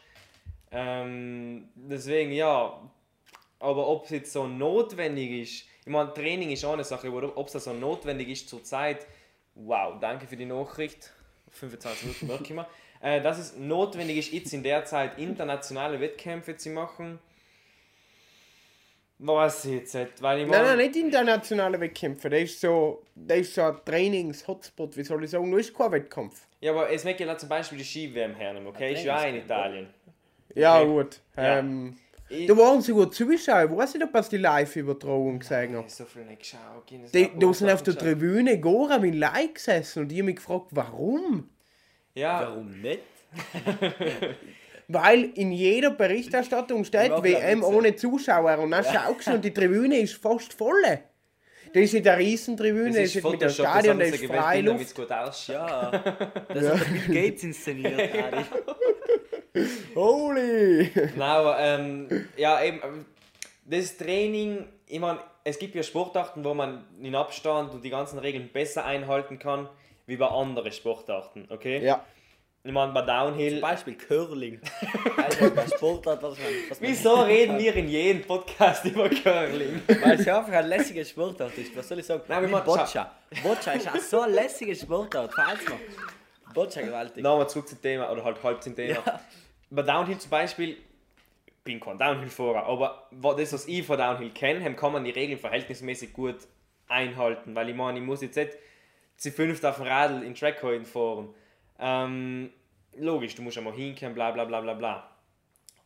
[0.70, 2.80] Ähm, deswegen, ja,
[3.58, 7.36] aber ob es jetzt so notwendig ist, ich meine, Training ist auch eine Sache, aber
[7.36, 9.04] ob es so notwendig ist zur Zeit,
[9.56, 11.10] wow, danke für die Nachricht,
[11.50, 12.66] 25 Minuten merke ich mir,
[13.00, 17.18] äh, dass es notwendig ist, jetzt in der Zeit internationale Wettkämpfe zu machen,
[19.18, 22.30] weiß ich jetzt nicht, weil ich Nein, nein, nicht internationale Wettkämpfe.
[22.30, 25.90] Das ist so, das ist so ein Trainings-Hotspot, wie soll ich sagen, nur ist kein
[25.90, 26.46] Wettkampf.
[26.61, 29.37] Ja, aber es möchte ja zum Beispiel die Ski-WM hernehmen, okay, ist ja auch in
[29.37, 29.88] Italien.
[30.55, 30.87] Ja, Okay.
[30.90, 31.20] gut.
[31.37, 31.59] Ja.
[31.59, 31.96] Ähm,
[32.29, 35.88] Ich, da waren sogar Zuschauer, ich weiß nicht, ob ich die Live-Übertragung gesehen habe.
[35.88, 36.85] so viel nicht geschaut.
[37.03, 37.96] das Die, da sind auf der.
[37.99, 41.49] Tribüne Gora mit Like gesessen und die haben mich gefragt, warum?
[42.14, 43.01] Ja, Warum nicht?
[44.88, 49.99] Weil in jeder Berichterstattung steht WM ohne Zuschauer und dann schaust du und die Tribüne
[49.99, 50.83] ist fast voll.
[51.72, 54.85] Das ist nicht eine Riesentribüne, das ist ist mit dem Stadion, das ist damit Freiluft.
[54.85, 55.54] es gut ausschaut.
[55.54, 58.00] Ja, das hat der Bill Gates inszeniert.
[59.94, 60.90] Holy!
[61.18, 63.06] Aber ähm, ja, eben,
[63.64, 68.18] das Training, ich meine, es gibt ja Sportarten, wo man den Abstand und die ganzen
[68.18, 69.68] Regeln besser einhalten kann,
[70.06, 71.85] wie bei anderen Sportarten, okay?
[71.85, 72.04] Ja,
[72.62, 73.61] Ich meine, bei Zum Downhill.
[73.61, 74.61] Beispiel Curling.
[75.16, 76.46] Also bei Sportart, was man.
[76.68, 79.81] Was man Wieso reden wir in jedem Podcast über Curling?
[80.03, 81.75] Weil es ja einfach ein lässiger Sportart ist.
[81.77, 82.23] Was soll ich sagen?
[82.29, 83.11] Nein, wir machen- Boccia.
[83.42, 85.33] Boccia ist auch so ein lässiger Sportart.
[85.33, 85.79] Falls mal.
[86.53, 87.23] Boccia gewaltig.
[87.23, 88.94] Nochmal zurück zum Thema, oder halt halb zum Thema.
[89.07, 89.20] Ja.
[89.70, 90.77] Bei Downhill zum Beispiel,
[91.46, 95.38] ich bin kein Downhill-Fahrer, aber das, was ich von Downhill kenne, kann man die Regeln
[95.38, 96.37] verhältnismäßig gut
[96.88, 97.55] einhalten.
[97.55, 98.51] Weil ich meine, ich muss jetzt nicht
[99.16, 101.33] zu fünft auf dem Radl in Trackholen fahren.
[101.81, 102.51] Ähm,
[102.97, 105.11] logisch, du musst einmal hinkommen, bla bla bla bla bla.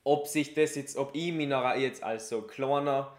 [0.03, 3.17] Ob sich das jetzt, ob ich mich jetzt als so kleiner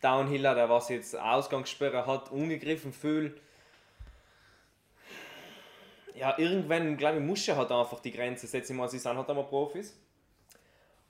[0.00, 3.34] Downhiller, der was jetzt Ausgangssperre hat, ungegriffen fühle,
[6.18, 8.72] ja, irgendwann, glaube ich, muss ja halt einfach die Grenze setzen.
[8.72, 9.96] Ich meine, sie sind halt einmal Profis.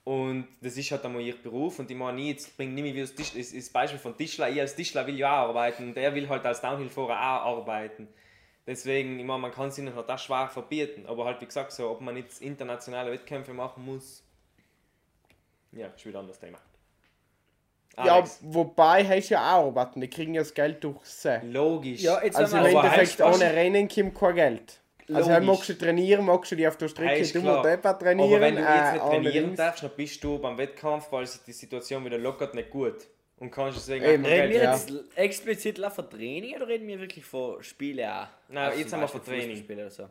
[0.04, 1.78] Und das ist halt einmal ihr Beruf.
[1.78, 4.48] Und ich meine, ich jetzt bringe nicht mehr wie das, Tisch, das, Beispiel von Tischler.
[4.50, 8.08] Ich als Tischler will ja auch arbeiten und der will halt als Downhill-Fahrer auch arbeiten.
[8.68, 11.06] Deswegen, ich meine, man kann es ihnen halt auch schwer verbieten.
[11.06, 14.22] Aber halt, wie gesagt, so, ob man jetzt internationale Wettkämpfe machen muss,
[15.72, 16.58] ja, ist wieder ein anderes Thema.
[17.96, 21.40] Ja, Alex, wobei hast du ja auch arbeiten, die kriegen ja das Geld durch sie.
[21.44, 22.02] logisch.
[22.02, 24.80] Ja, jetzt Also im Endeffekt heißt- ohne Rennen kommt kein Geld.
[25.12, 25.46] Also Logisch.
[25.46, 27.62] magst du trainieren, magst du die auf der Strecke dummer klar.
[27.62, 28.30] Depper trainieren.
[28.30, 31.26] Aber wenn du jetzt äh, nicht trainieren allerdings- darfst, dann bist du beim Wettkampf, weil
[31.26, 33.06] sich die Situation wieder lockert, nicht gut.
[33.40, 36.98] Und kannst deswegen Eben, auch Reden wir Geld jetzt explizit von Training oder reden wir
[36.98, 38.26] wirklich von Spielen auch?
[38.48, 39.64] Nein, Also jetzt haben wir von Training.
[39.64, 40.08] Oder so.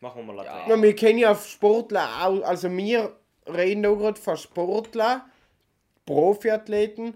[0.00, 0.68] Machen wir mal Ja.
[0.68, 0.68] ja.
[0.68, 3.12] Ja, wir kennen ja Sportler auch, also wir
[3.46, 5.26] reden auch gerade von Sportler,
[6.06, 7.14] Profiathleten,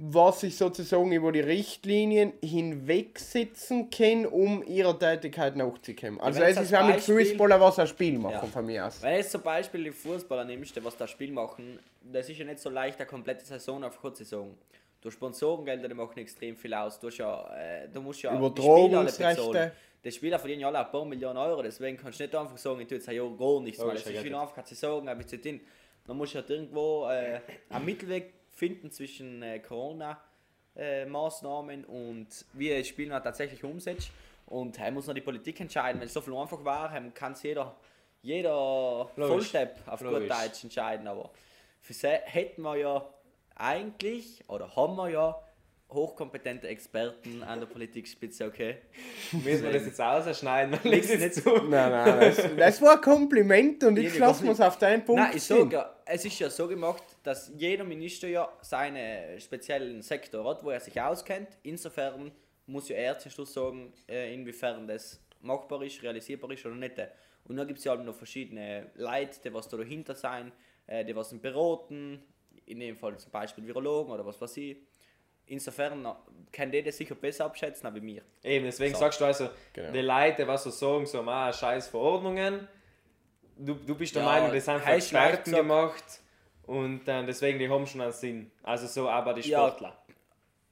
[0.00, 6.20] was sich sozusagen über die Richtlinien hinwegsetzen können, um ihrer Tätigkeit nachzukommen.
[6.20, 8.46] Also es ist auch mit Fußballer was ein Spiel machen Ja.
[8.46, 9.02] von mir aus.
[9.02, 12.38] Wenn du jetzt zum Beispiel die Fußballer nimmst, die was das Spiel machen, das ist
[12.38, 14.56] ja nicht so leicht, eine komplette Saison auf kurze Saison.
[15.00, 16.98] Du hast Sponsorengelder, die machen extrem viel aus.
[17.00, 19.72] Du, hast ja, äh, du musst ja die Spieler alle Übertragungsrechte.
[20.04, 22.80] Die Spieler verdienen ja alle ein paar Millionen Euro, deswegen kannst du nicht einfach sagen,
[22.80, 24.66] ich tue jetzt ein Jahr gar nichts, weil Logisch, es ja, ist wieder einfach keine
[24.68, 25.60] Saison, ein bisschen drin.
[26.06, 30.20] Dann musst du halt irgendwo äh, einen Mittelweg finden zwischen äh, Corona
[30.76, 34.10] äh, Maßnahmen und wie das Spiel dann tatsächlich umsetzt.
[34.46, 36.00] Und er muss noch die Politik entscheiden.
[36.00, 37.76] Wenn es so viel einfach war, kann es jeder,
[38.22, 39.50] jeder Logisch.
[39.50, 40.28] Vollstep auf gut Logisch.
[40.28, 41.06] Deutsch entscheiden.
[41.06, 41.30] Aber
[41.80, 43.08] für sie hätten wir ja
[43.54, 45.42] eigentlich, oder haben wir ja,
[45.90, 48.78] hochkompetente Experten an der Politikspitze, okay?
[49.32, 50.78] Müssen wir das jetzt ausschneiden?
[50.82, 51.50] Weil Leg's das nicht zu.
[51.68, 55.32] Nein, nein, das, das war ein Kompliment und ich lasse es auf deinen Punkt Nein,
[55.36, 60.62] ich sage es ist ja so gemacht, dass jeder Minister ja seinen speziellen Sektor hat,
[60.64, 61.48] wo er sich auskennt.
[61.62, 62.32] Insofern
[62.66, 66.94] muss ja er zum Schluss sagen, äh, inwiefern das machbar ist, realisierbar ist oder nicht.
[67.44, 70.52] Und dann gibt es ja halt noch verschiedene Leute, die was da dahinter sein,
[70.86, 72.22] äh, die was beraten,
[72.66, 74.76] in dem Fall zum Beispiel Virologen oder was weiß ich.
[75.46, 76.06] Insofern
[76.52, 78.20] kann der das sicher besser abschätzen als mir.
[78.44, 79.00] Eben, deswegen So.
[79.00, 79.92] sagst du also, Genau.
[79.92, 82.68] die Leute, was so sagen, so, ah, scheiß Verordnungen,
[83.56, 86.04] du, du bist der Ja, Meinung, das leicht Experten gesagt- gemacht
[86.68, 88.50] und äh, deswegen, die haben schon einen Sinn.
[88.62, 89.66] Also so, aber die Ja.
[89.66, 89.96] Sportler.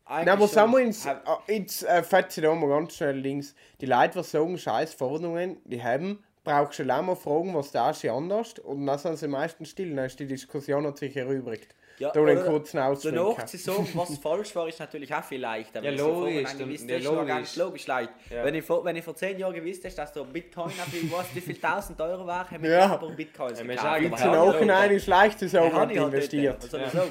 [0.08, 1.14] Nein, aber schon- sagen wir ins, äh,
[1.48, 3.54] jetzt äh, fällt da mal ganz schnell links.
[3.80, 7.90] Die Leute, die sagen, scheiß Forderungen, die haben, brauchst du schon mal fragen, was da
[7.90, 11.74] ist anders und dann sind sie meistens still, dann ist die Diskussion hat sich erübrigt.
[11.98, 13.16] Ja, da oder kurzen Ausschwenker.
[13.34, 15.80] Danach zu sagen, was falsch war, ist natürlich auch viel leichter.
[15.82, 17.26] Ja, Wenn du so logisch, gewusst ja, logisch.
[17.26, 18.10] ganz logisch leicht.
[18.30, 18.44] Ja.
[18.44, 21.26] Wenn, ich vor, wenn ich vor zehn Jahren gewusst hätte, dass der Bitcoin auf weiß,
[21.34, 22.90] wie viel tausend Euro war, hätte ich Ja.
[22.92, 23.84] aber Bitcoins Ja, gekauft.
[24.02, 25.52] man Im Nachhinein ist leicht zu nicht.
[25.52, 26.32] sagen, Habe hat ich halt nicht.
[26.32, 26.62] investiert.
[26.62, 27.02] Was Ja.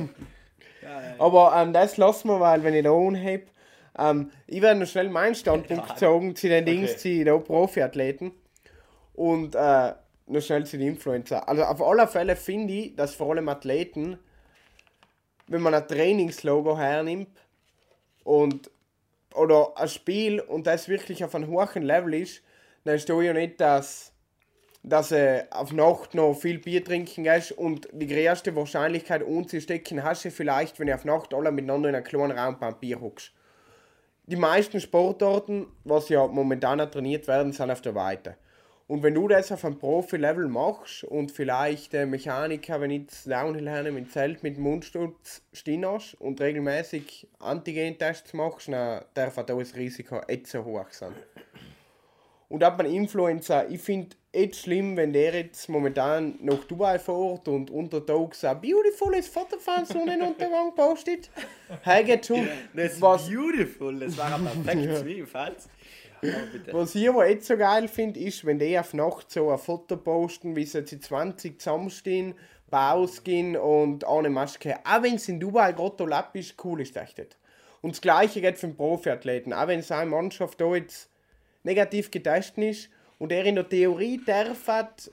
[0.84, 1.16] Ja, ja.
[1.18, 3.46] Aber ähm, das lassen wir, weil wenn ich da anhebe,
[3.98, 5.98] ähm, ich werde noch schnell meinen Standpunkt Ja.
[5.98, 7.00] sagen zu den Dings, Okay.
[7.20, 8.34] zu den Profiathleten
[9.14, 9.94] und äh,
[10.28, 11.48] noch schnell zu den Influencer.
[11.48, 14.20] Also auf alle Fälle finde ich, dass vor allem Athleten,
[15.48, 17.30] wenn man ein Trainingslogo hernimmt
[18.24, 18.72] und
[19.34, 22.42] oder ein Spiel und das wirklich auf einem hohen Level ist,
[22.86, 24.14] dann ist da ja nicht, dass
[24.88, 30.26] dass er auf Nacht noch viel Bier trinken gehst und die größte Wahrscheinlichkeit umzustecken hast
[30.26, 33.32] du vielleicht, wenn ihr auf Nacht alle miteinander in einem kleinen Raum beim Bier hockst.
[34.28, 38.38] Die meisten Sportarten, was ja momentan trainiert werden, sind auf der Weite.
[38.88, 43.68] Und wenn du das auf einem Profi-Level machst und vielleicht der Mechaniker, wenn ich Downhill
[43.68, 49.76] hernehme, im Zelt mit Mundschutz stehen hast und regelmäßig Antigen-Tests machst, dann darf auch das
[49.76, 51.16] Risiko nicht so hoch sein.
[52.48, 57.48] Und ab ein Influencer, ich finde echt schlimm, wenn der jetzt momentan nach Dubai fährt
[57.48, 61.32] und untertags ein beautifules Foto von Sonnenuntergang postet.
[61.82, 62.48] Hey, geht schon.
[62.76, 65.68] Das Was, beautiful, das war ein perfektes Video, falls.
[66.34, 66.74] Aber bitte.
[66.74, 69.98] was ich aber echt so geil finde, ist, wenn die auf Nacht so ein Foto
[69.98, 72.36] posten, wie sie jetzt 20 zusammenstehen,
[72.72, 74.78] ausgehen und ohne Maske.
[74.84, 77.18] Auch wenn es in Dubai gerade lapp ist, cool ist echt.
[77.18, 77.38] nicht.
[77.82, 79.54] Und das gleiche geht für den Profiathleten.
[79.54, 81.10] Auch wenn seine Mannschaft da jetzt
[81.64, 85.10] negativ getestet ist und er in der Theorie darf hat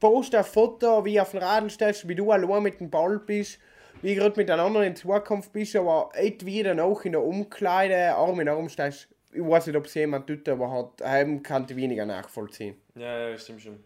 [0.00, 3.58] poste ein Foto, wie auf dem Radl stehst, wie du allein mit dem Ball bist,
[4.00, 8.48] wie gerade miteinander in Zukunft bist, aber irgendwie dann auch in der Umkleide Arm in
[8.48, 9.08] Arm stehst.
[9.32, 12.76] Ich weiß nicht, ob es jemand tut, aber hat, ähm, kann ich weniger nachvollziehen.
[12.94, 13.82] Ja, ja, stimmt schon.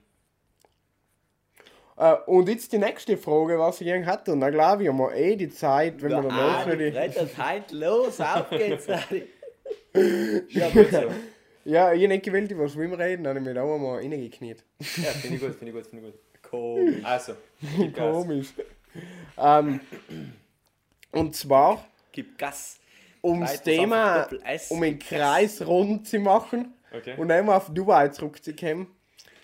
[1.97, 4.33] Äh, und jetzt die nächste Frage, was ich hatte.
[4.33, 6.91] Und dann glaube ich, haben wir eh die Zeit, wenn wir Ah, danach noch du
[6.91, 7.39] die...
[7.39, 8.87] heute los, auf geht's.
[10.51, 11.11] Ja, gut so.
[11.65, 14.63] Ja, ich habe nicht gewählt, über Schwimmen reden, dann habe ich mich da einmal reingekniet.
[14.79, 16.51] Ja, finde ich gut, finde ich gut, finde ich gut.
[16.51, 17.05] Komisch.
[17.05, 17.33] Also.
[17.97, 18.53] Komisch.
[19.39, 19.81] ähm,
[21.13, 22.79] und zwar, Gib Gas.
[23.27, 24.29] Um das Thema,
[24.71, 27.15] um den Kreis rund zu machen Okay.
[27.19, 28.87] und einmal auf Dubai zurückzukommen.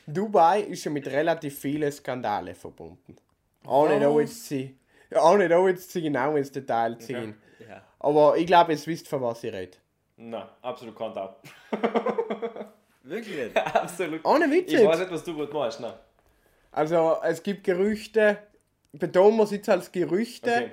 [0.06, 3.16] Dubai ist ja mit relativ vielen Skandalen verbunden.
[3.66, 4.70] Auch nicht auch jetzt zu,
[5.10, 7.34] ja, auch nicht auch jetzt zu genau ins Detail zu gehen.
[7.68, 7.82] Ja.
[7.98, 9.76] Aber ich glaube, ihr wisst, von was ich rede.
[10.16, 11.36] Nein, absolut kein Tau.
[13.02, 13.56] Wirklich nicht?
[13.56, 14.24] absolut.
[14.24, 15.94] Ohne Witz Ich weiß nicht, was du gut machst, nein.
[16.70, 18.38] Also, es gibt Gerüchte,
[18.92, 20.70] betonen wir es jetzt als Gerüchte.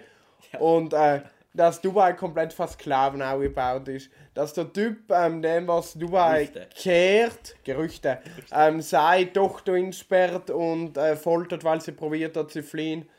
[0.53, 0.57] Okay.
[0.59, 1.21] Und äh,
[1.53, 4.09] dass Dubai komplett von Sklaven aufgebaut ist.
[4.33, 6.67] Dass der Typ, ähm, dem was Dubai Gerüchte.
[6.75, 8.19] kehrt, Gerüchte,
[8.51, 13.09] ähm, seine Tochter entsperrt und äh, foltert, weil sie probiert hat zu fliehen.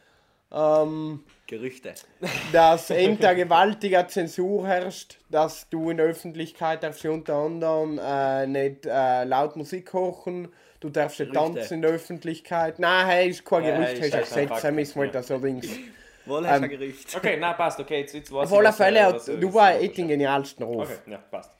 [0.52, 1.94] Ähm, Gerüchte.
[2.52, 8.46] dass unter gewaltiger Zensur herrscht, dass du in der Öffentlichkeit darfst du unter anderem äh,
[8.46, 10.48] nicht äh, laut Musik kochen,
[10.80, 12.78] du darfst nicht tanzen in der Öffentlichkeit.
[12.78, 15.12] Nein, hey, ist kein Gerücht, hey, ist ein Gesetz, Fakt, müssen wir ja.
[15.12, 15.22] da
[16.30, 16.94] du Ähm.
[17.16, 19.98] Okay, nein, passt, okay, jetzt, jetzt alle was, äh, Fälle hat was, äh, Dubai echt
[19.98, 20.88] den genialsten Ruf.
[20.88, 21.50] Okay, ja, passt.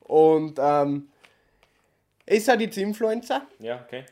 [0.00, 1.08] Und ähm,
[2.26, 3.42] ist halt jetzt Influencer.
[3.58, 4.04] Ja, okay.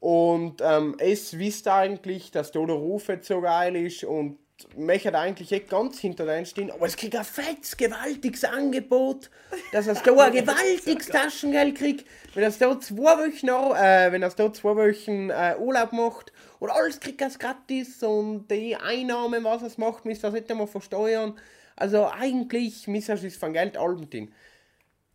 [0.00, 4.38] Und ähm, es wisst eigentlich, dass da der Ruf jetzt so geil ist und
[4.76, 9.30] möchte eigentlich echt ganz hinter denen stehen, aber es kriegt ein fettes, gewaltiges Angebot,
[9.72, 14.30] dass er da ein gewaltiges Taschengeld kriegt, wenn er da zwei Wochen, äh, wenn er
[14.30, 19.62] da zwei Wochen äh, Urlaub macht und alles kriegt er gratis und die Einnahmen, was
[19.62, 21.36] er macht, müsst ihr das nicht einmal versteuern.
[21.74, 24.32] Also eigentlich müsst ihr es von Geld Albentin.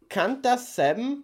[0.09, 1.23] Kann das Sam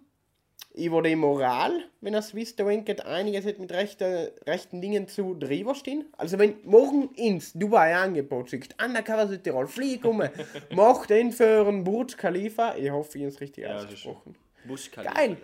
[0.74, 5.34] über die Moral, wenn er wisst, da geht einiges hat mit rechter, rechten Dingen zu
[5.34, 6.06] drüber stehen.
[6.16, 10.22] Also wenn morgen ins Dubai Angebot schickt, Undercover Südtirol, flieg um,
[10.70, 14.34] macht den für einen Burj Khalifa, ich hoffe, ich habe es richtig Ja, ausgesprochen.
[14.64, 15.36] Busch Geil.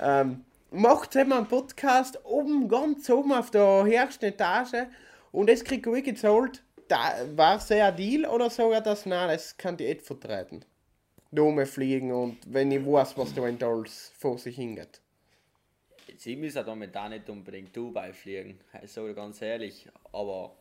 [0.00, 0.44] Ähm,
[0.74, 4.86] macht eben einen Podcast oben, ganz oben auf der ersten Etage
[5.30, 6.62] und das kriegt ich gezahlt.
[6.88, 10.64] Da war es ein Deal oder sogar das, nein, das kann ich nicht vertreten.
[11.30, 15.00] Dome fliegen und wenn ich weiß, was da in Dolls vor sich hingeht.
[16.16, 19.88] Sie müssen damit da nicht unbedingt Dubai fliegen, sage ganz ehrlich.
[20.12, 20.56] Aber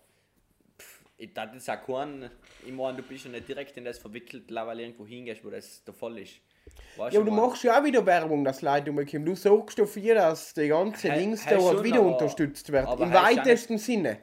[0.80, 2.30] pff, ich dachte jetzt auch keinen,
[2.66, 5.50] ich meine, du bist ja nicht direkt in das verwickelt, weil du irgendwo hingehst, wo
[5.50, 6.40] das der Fall ist.
[6.96, 9.26] Weißt Ja, aber du machst ja auch wieder Werbung, dass Leute umkommen.
[9.26, 13.00] Du sorgst dafür, dass die ganze da schon, wieder aber- unterstützt wird.
[13.00, 14.20] Im weitesten Sinne.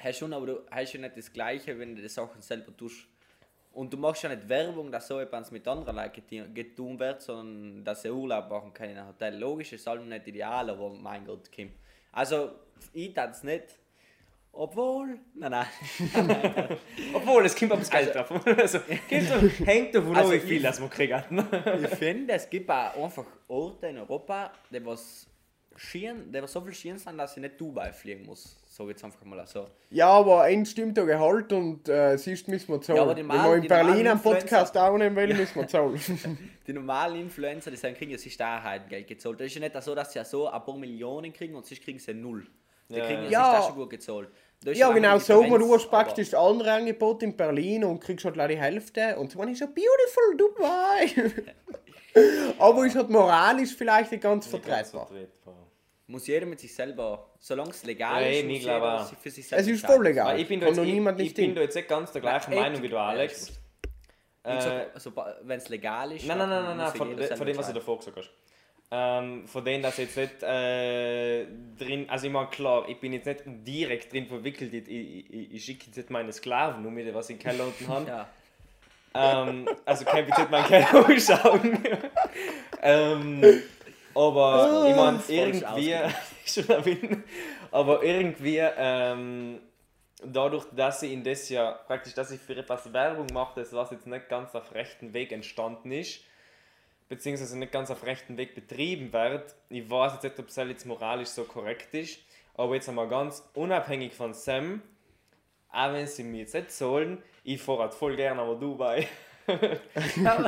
[0.00, 3.08] Hast schon, aber du hast ja nicht das Gleiche, wenn du die Sachen selber tust.
[3.72, 7.84] Und du machst ja nicht Werbung, dass so etwas mit anderen Leuten getan wird, sondern
[7.84, 9.36] dass sie Urlaub machen können in einem Hotel.
[9.36, 11.72] Logisch ist halt nicht ideal, aber mein Gott, Kim.
[12.12, 12.52] Also,
[12.92, 13.64] ich tat es nicht.
[14.60, 15.66] Obwohl, nein, nein.
[17.14, 18.28] Obwohl, es kommt aufs Geld drauf.
[18.58, 21.14] Also, doch- hängt davon ab, Also wie viel das man kriegt.
[21.82, 25.26] ich finde, es gibt auch einfach Orte in Europa, die was
[25.76, 28.56] schieren, die was so viel schieren sind, dass ich nicht Dubai fliegen muss.
[28.66, 29.68] So jetzt einfach mal so.
[29.90, 32.96] Ja, aber ein stimmt der Gehalt und äh, siehst, müssen wir zahlen.
[32.96, 36.00] Ja, aber die Wenn wir in Berlin einen Podcast aufnehmen wollen, müssen wir zahlen.
[36.66, 39.38] Die normalen Influencer, die sagen, kriegen ja sich da halt Geld gezahlt.
[39.40, 41.82] Das ist ja nicht so, dass sie ja so ein paar Millionen kriegen und sonst
[41.82, 42.44] kriegen sie null.
[42.90, 43.50] Die Ja, kriegen ja, ja.
[43.50, 44.28] sich da schon gut gezahlt.
[44.64, 45.34] Ist ja, genau eine so.
[45.34, 48.48] Aber Differenz, du hast aber- praktisch das andere Angebot in Berlin und kriegst halt gleich
[48.50, 49.16] die Hälfte.
[49.16, 51.32] Und zwar ist so beautiful Dubai.
[52.58, 55.08] aber ist halt moralisch vielleicht nicht ganz vertretbar.
[56.10, 59.46] Muss jeder mit sich selber, solange es legal Ja, ist, muss jeder sich für sich
[59.46, 59.94] selber Es ist entscheiden.
[59.96, 60.26] voll legal.
[60.26, 62.12] Weil ich bin, da jetzt, noch ich, niemand ich nicht bin da jetzt nicht ganz
[62.12, 63.42] der gleichen Nein, Meinung wie du, Alex.
[63.42, 63.60] ist
[64.42, 67.56] Äh, also, wenn es legal ist, Nein, nein, nein, dann nein, nein von, von dem,
[67.58, 68.30] was du davor gesagt hast.
[68.90, 71.44] Ähm, von denen, dass jetzt nicht äh,
[71.78, 75.64] drin, also ich meine, klar, ich bin jetzt nicht direkt drin verwickelt, ich, ich, ich,
[75.64, 78.06] schicke jetzt nicht meine Sklaven nur mit, was ich in Keller unten habe.
[79.14, 79.42] Ja.
[79.42, 81.78] Ähm, also kann ich jetzt nicht meinen Keller anschauen.
[82.82, 83.62] ähm,
[84.14, 85.94] aber ich meine, irgendwie,
[86.46, 87.24] schon
[87.70, 89.60] aber irgendwie, ähm,
[90.24, 93.90] dadurch, dass ich in das ja praktisch, dass ich für etwas Werbung mache, das was
[93.90, 96.20] jetzt nicht ganz auf rechten Weg entstanden ist,
[97.08, 100.86] beziehungsweise nicht ganz auf rechten Weg betrieben wird, ich weiß jetzt nicht, ob es jetzt
[100.86, 102.20] moralisch so korrekt ist,
[102.54, 104.82] aber jetzt einmal ganz unabhängig von Sam,
[105.70, 109.06] auch wenn sie mir jetzt nicht zahlen, ich fahre halt voll gerne nach Dubai.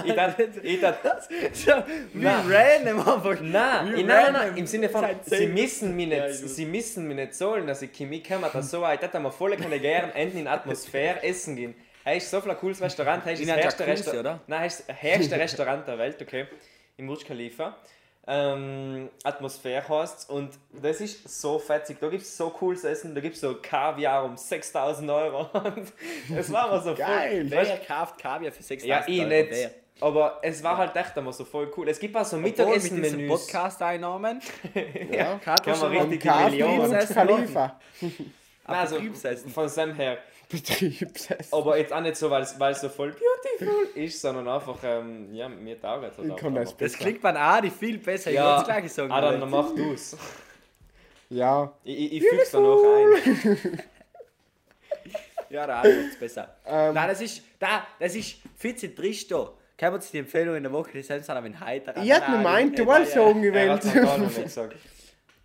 [0.04, 1.20] Ich dachte, ich dachte,
[1.54, 1.72] So,
[2.12, 2.44] wie Nein.
[2.52, 3.40] random einfach.
[3.40, 7.16] Nein, Wie nein, nein, im Sinne von, sie müssen mich nicht, Ja, sie müssen mich
[7.16, 10.38] nicht zahlen, dass ich ich kann das so, ich hätte mir voll gerne gern enden
[10.40, 11.74] in Atmosphäre essen gehen.
[12.04, 14.40] Hey, ist so viel ein cooles Restaurant, hey, ist In das herrste oder?
[14.46, 16.46] nein, ist das herrste Restaurant der Welt, okay,
[16.96, 17.76] im Burj Khalifa.
[18.26, 23.20] Ähm, Atmosphäre heißt und das ist so fetzig, da gibt es so cooles Essen, da
[23.20, 25.48] gibt es so Kaviar um 6000 Euro
[26.36, 27.46] es war mir so voll, Geil.
[27.48, 29.28] Wer kauft Kaviar für 6.000 ja, ich Euro?
[29.28, 29.70] nicht, Wer?
[30.00, 31.88] aber es war halt echt immer so voll cool.
[31.88, 33.28] Es gibt auch so Obwohl mit diesen Mittagessen-Menüs.
[33.46, 34.40] Podcast-Einnahmen
[35.12, 35.38] Ja.
[35.38, 36.98] kann Kann man richtig Millionen.
[37.08, 37.80] Khalifa.
[38.64, 38.98] Also
[39.52, 40.18] von Sam her.
[40.50, 41.52] Betriebsessen.
[41.52, 44.78] Aber jetzt auch nicht so, weil es weil es so voll beautiful ist, sondern einfach,
[44.82, 48.30] ähm, ja, mir taugt es halt Ich kann das Das klingt beim Adi viel besser.
[48.30, 49.12] Ich Ja, das gleiche sagen.
[49.12, 50.16] ah, dann mach du's.
[51.28, 51.72] Ja.
[51.84, 53.82] Ich, ich, ich füg's da noch ein.
[55.50, 56.56] Ja, Adi macht es besser.
[56.64, 56.94] Ähm.
[56.94, 59.52] Nein, das ist, da, das ist viel trist da.
[59.76, 61.96] Können wir uns die Empfehlung in der Woche, die sind aber in heiter.
[61.96, 63.82] Ich hätte mir du sagen Er gewählt.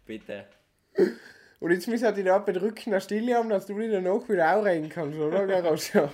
[0.05, 0.45] Bitte.
[1.59, 4.55] Und jetzt müssen wir dich da bedrücken, eine Stille haben, dass du dich danach wieder
[4.57, 5.45] auch reden kannst, oder?
[5.47, 5.91] Garaus?
[5.93, 6.09] Ja.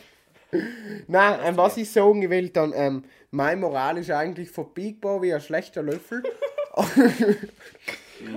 [1.07, 5.41] Nein, ähm, was ich sagen will, dann, ähm, meine Moral ist eigentlich verbiegbar wie ein
[5.41, 6.23] schlechter Löffel.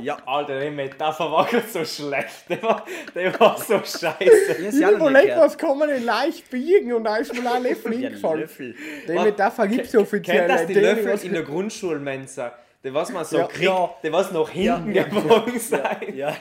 [0.03, 0.17] Ja.
[0.25, 2.49] Alter, die Metapher war gerade so schlecht.
[2.49, 4.57] Der war, der war so scheiße.
[4.71, 7.99] Ich überlege, was kann man denn leicht biegen und da ist mir ein Löffel Ja,
[8.09, 8.41] hingefallen.
[8.41, 8.75] Löffel.
[9.07, 9.13] Die?
[9.13, 10.39] Metapher gibt es offiziell.
[10.39, 10.73] Kennt das die.
[10.75, 12.55] Löffel in der Grundschulmensa?
[12.83, 13.47] Der was man so Ja.
[13.47, 13.91] kriegt, Ja.
[14.03, 15.03] der was nach hinten Ja.
[15.03, 16.15] gebogen sein.
[16.15, 16.35] Ja.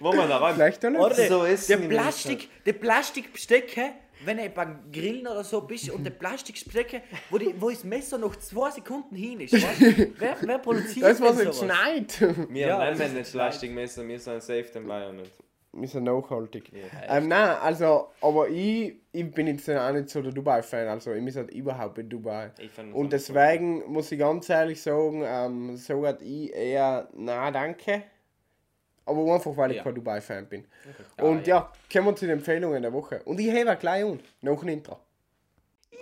[0.00, 0.54] Wo man da rein.
[0.54, 1.28] Schlechter Oder Löffel.
[1.28, 3.90] So ist der Plastik, der Plastikbestecke,
[4.24, 8.18] wenn er beim Grillen oder so bist und der Plastikbestecke, wo, die, wo das Messer
[8.18, 9.54] noch zwei Sekunden hin ist.
[9.54, 9.80] Weißt?
[9.80, 10.12] du?
[10.18, 12.20] wer, wer produziert Das, was denn jetzt schneit.
[12.50, 15.30] Wir Ja, nehmen das ist nicht Plastikmesser, wir sind safe Environment.
[15.72, 16.72] Wir sind nachhaltig.
[17.08, 21.24] ähm, nein, also, aber ich, ich bin jetzt auch nicht so der Dubai-Fan, also ich
[21.24, 22.50] bin halt überhaupt in Dubai.
[22.56, 27.50] Das Und auch deswegen muss ich ganz ehrlich sagen, ähm, so hat ich eher, na
[27.50, 28.02] danke.
[29.08, 29.82] Aber einfach, weil ich Ja.
[29.84, 30.66] kein Dubai-Fan bin.
[31.20, 33.22] Und ja, kommen wir zu den Empfehlungen der Woche.
[33.24, 34.98] Und ich hebe gleich an, nach dem Intro.
[35.90, 35.98] Yo,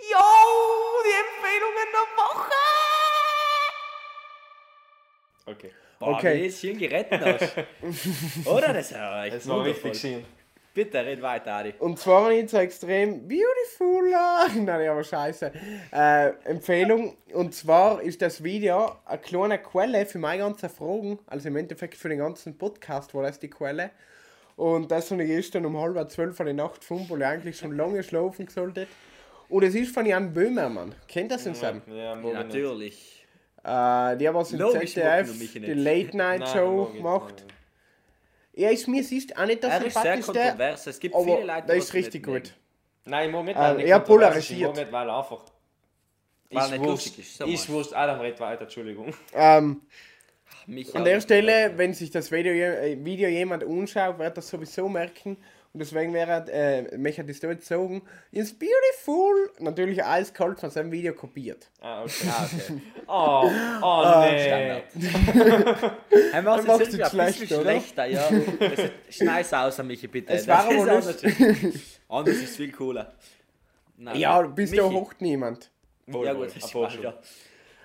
[1.05, 2.51] die Empfehlungen der Woche!
[5.45, 5.71] Okay.
[5.99, 6.17] Boah, Okay.
[6.17, 6.35] okay.
[6.35, 8.45] wie du es schön gerettet hast.
[8.47, 8.73] Oder?
[8.73, 10.25] Das ja Es war richtig schön.
[10.77, 11.73] Bitte, red weiter, Adi.
[11.79, 14.11] Und zwar nicht so extrem beautiful.
[14.63, 15.51] Nein, aber scheiße.
[15.91, 17.17] Äh, Empfehlung.
[17.33, 21.17] Und zwar ist das Video eine kleine Quelle für meine ganzen Fragen.
[21.25, 23.89] Also im Endeffekt für den ganzen Podcast war das die Quelle.
[24.55, 27.57] Und das habe ich gestern um halb zwölf in der Nacht gefunden, weil ich eigentlich
[27.57, 28.85] schon lange schlafen sollte.
[29.49, 30.93] Und es ist von Jan Böhmermann.
[31.07, 31.81] Kennt das den Sam?
[31.87, 32.33] Ja, ich nicht.
[32.35, 33.25] Natürlich.
[33.63, 37.33] Äh, der was im ZDF die Late Night Show mag ich macht.
[37.33, 37.56] nicht.
[38.57, 40.87] Er ist mir ist auch nicht das Er ist sehr sympathischste, kontrovers.
[40.87, 42.53] Es gibt viele Leute, der die ist das richtig nicht gut.
[43.05, 44.61] Nein, im Moment war nicht eher kontrovers, polarisiert.
[44.61, 45.45] Im Moment, weil einfach.
[46.49, 47.05] Weil wurscht.
[47.05, 47.69] lustig ist, so du.
[47.69, 47.93] wurscht.
[47.93, 49.13] Adam, red weiter, Entschuldigung.
[49.33, 49.81] Ähm,
[50.93, 51.21] An der.
[51.21, 55.37] Stelle, wenn sich das Video, äh, Video jemand anschaut, wird das sowieso merken.
[55.77, 58.01] Und deswegen wäre, äh, möchte ich das jetzt sagen,
[58.31, 59.51] ist beautiful.
[59.59, 61.69] Natürlich eiskalt von seinem Video kopiert.
[61.81, 62.27] Ah, okay.
[62.27, 62.81] Ah, okay.
[63.05, 63.51] Oh,
[63.83, 64.47] oh nee.
[64.47, 65.93] Standard.
[66.33, 67.69] Er macht es es irgendwie ein schlecht, bisschen oder?
[67.69, 68.29] schlechter, ja.
[69.07, 70.33] Schneid's aus an mich bitte.
[70.33, 71.39] Es Das war aber ist lustig.
[71.39, 71.75] anders.
[72.09, 73.13] Anders ist viel cooler.
[73.97, 74.55] Nein, Ja, nein.
[74.55, 74.95] bis da Michi.
[74.95, 75.69] hocht niemand.
[76.07, 77.03] Wohl, Ja gut, das ist Apostel.
[77.03, 77.13] ja.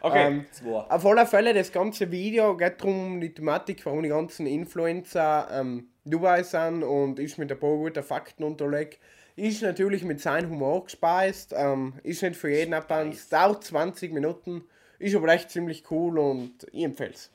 [0.01, 0.27] Okay.
[0.29, 0.71] Ähm, Zwei.
[0.89, 5.89] auf alle Fälle, das ganze Video geht darum, die Thematik, warum die ganzen Influencer ähm,
[6.05, 8.99] Dubai sind und ist mit ein paar guten Fakten unterlegt.
[9.37, 14.65] Ist natürlich mit seinem Humor gespeist, ähm, ist nicht für jeden es dauert 20 Minuten,
[14.99, 17.31] ist aber echt ziemlich cool und ich empfehle es.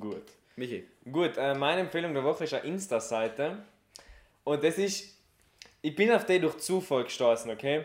[0.00, 0.24] Gut.
[0.56, 0.84] Michi.
[1.12, 3.58] Gut, äh, meine Empfehlung der Woche ist eine Insta-Seite.
[4.44, 5.14] Und das ist.
[5.82, 7.84] Ich bin auf die durch Zufall gestoßen, okay?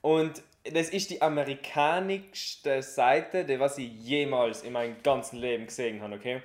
[0.00, 6.00] Und das ist die amerikanischste Seite, die was ich jemals in meinem ganzen Leben gesehen
[6.00, 6.42] habe, okay?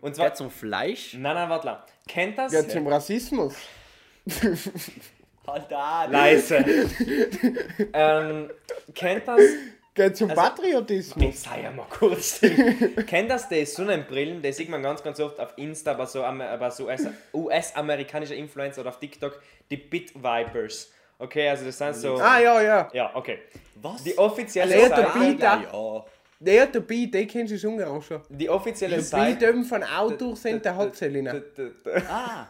[0.00, 0.26] Und zwar.
[0.28, 1.14] Geht zum Fleisch?
[1.14, 1.78] Nein, nein, warte lang.
[2.06, 2.52] Kennt das?
[2.52, 3.54] Geht zum Rassismus.
[5.46, 6.04] Halt da.
[6.04, 6.56] Leise.
[7.92, 8.50] ähm,
[8.94, 9.40] kennt das?
[9.94, 11.24] Geht zum Also- Patriotismus.
[11.24, 12.40] Jetzt sei ja mal kurz.
[13.06, 14.40] Kennt das die Sonnenbrillen?
[14.42, 18.82] Die sieht man ganz, ganz oft auf Insta, aber so, aber so US- US-amerikanische Influencer
[18.82, 19.40] oder auf TikTok,
[19.70, 20.92] die Bit Vipers.
[21.18, 22.14] Okay, also das sind so.
[22.20, 22.88] Ah ja, ja.
[22.92, 23.40] Ja, okay.
[23.74, 24.04] Was?
[24.04, 25.00] Die offizielle Also, Seite.
[25.40, 26.04] Ja,
[26.40, 26.66] ja.
[26.80, 28.22] Beat, den kennst du schon auch schon.
[28.28, 29.46] Die offizielle Beat Seite.
[29.48, 30.76] eben von Autos sind der
[31.56, 32.48] d- Ah.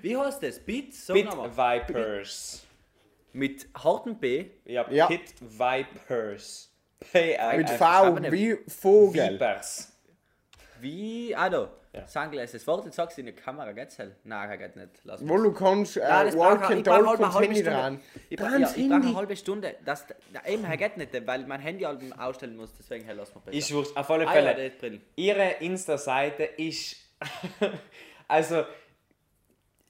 [0.00, 0.58] Wie heißt das?
[0.60, 0.94] Beat?
[0.94, 1.26] Sag Bit.
[1.32, 2.64] Vipers.
[3.32, 4.46] Mit hartem B.
[4.64, 5.06] Ja, Ja.
[5.06, 6.70] Pit Vipers.
[7.12, 9.34] P Mit äh, V aber ne- wie Vogel.
[9.34, 9.92] Vipers.
[10.80, 12.06] Wie, ah da, Ja.
[12.06, 12.66] Sunglasses.
[12.66, 14.14] Warte, sagst du in die Kamera, geht's halt?
[14.24, 14.90] Nein, geht nicht.
[15.04, 17.46] Lass Wo du kannst, äh, Ja, das Walk ich and brauch Talk halt eine halbe
[17.46, 17.70] Handy Stunde.
[17.80, 18.00] dran.
[18.28, 19.74] Ich brauche Dran ja, das ich brauch eine halbe Stunde.
[19.84, 23.34] Das, ja, eben, er geht nicht, weil mein Handy halt ausstellen muss, deswegen hey, lass
[23.34, 23.56] mal besser.
[23.56, 24.62] Ist wurscht, auf alle ah, Fälle.
[24.62, 25.00] ja, die Brille.
[25.16, 26.96] ihre Insta-Seite ist.
[28.28, 28.64] also,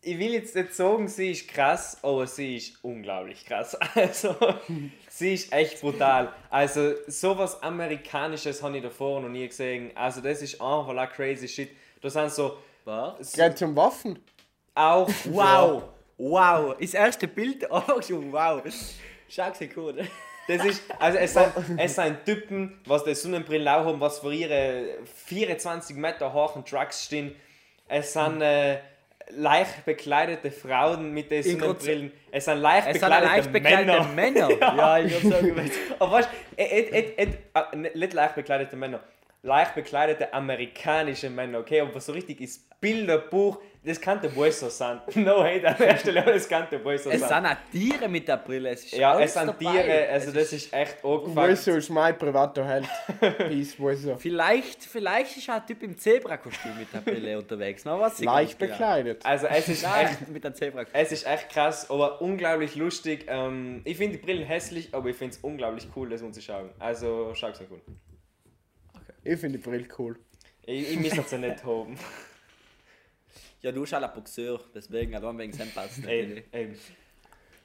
[0.01, 3.77] ich will jetzt nicht sagen, sie ist krass, aber sie ist unglaublich krass.
[3.95, 4.37] Also,
[5.19, 6.33] sie ist echt brutal.
[6.51, 9.91] Also, sowas Amerikanisches habe ich davor noch nie gesehen.
[9.95, 11.71] Also, das ist einfach like crazy shit.
[12.01, 12.59] Da sind so.
[12.85, 13.33] Was?
[13.33, 14.19] Geht zum Waffen.
[14.75, 15.09] Auch.
[15.27, 15.83] Wow!
[16.17, 16.77] Wow!
[16.81, 18.63] Das erste Bild, oh schon, wow!
[19.29, 20.09] Schau, sie cool.
[20.49, 24.33] Das ist, also es sind, es sind Typen, was die Sonnenbrille auch haben, was für
[24.33, 27.37] ihre 24 Meter hohen Trucks stehen.
[27.87, 28.79] Es sind äh,
[29.31, 32.13] leicht bekleidete Frauen mit den Sonnenbrillen.
[32.31, 34.49] Es sind leicht Es bekleidete, leicht bekleidete Männer.
[34.49, 34.77] Männer.
[34.77, 34.99] ja.
[34.99, 39.01] ich würde sagen, Aber weißt du, et, et, et, äh, nicht leicht bekleidete Männer,
[39.43, 41.81] leicht bekleidete amerikanische Männer, okay?
[41.81, 45.01] Aber so richtig ist Bilderbuch, das kann der wohl so sein.
[45.17, 47.43] No hate an der Stelle, aber das kann der wohl so es sein.
[47.43, 48.71] sind auch Tiere mit der Brille.
[48.71, 49.59] Es ist Ja, alles es sind dabei.
[49.83, 51.57] Tiere, also Es das ist echt angefangen.
[51.57, 52.87] so ist mein privater Held.
[53.39, 53.77] Peace,
[54.07, 54.17] er?
[54.17, 57.85] Vielleicht, vielleicht ist auch ein Typ im Zebrakostüm mit der Brille unterwegs.
[57.85, 59.25] Na, was Leicht bekleidet.
[59.27, 61.01] Also es ist echt mit einem Zebrakostüm.
[61.01, 63.27] Es ist echt krass, aber unglaublich lustig.
[63.29, 66.71] Ähm, ich finde die Brillen hässlich, aber ich finde es unglaublich cool, das anzuschauen.
[66.79, 67.81] Also schau es cool.
[69.25, 70.19] Ich finde die Brille cool.
[70.65, 71.99] Ich, ich muss sie nicht haben.
[73.61, 76.77] Ja, du bist auch ein Boxeur, deswegen allein wegen dem passt Ey, ey.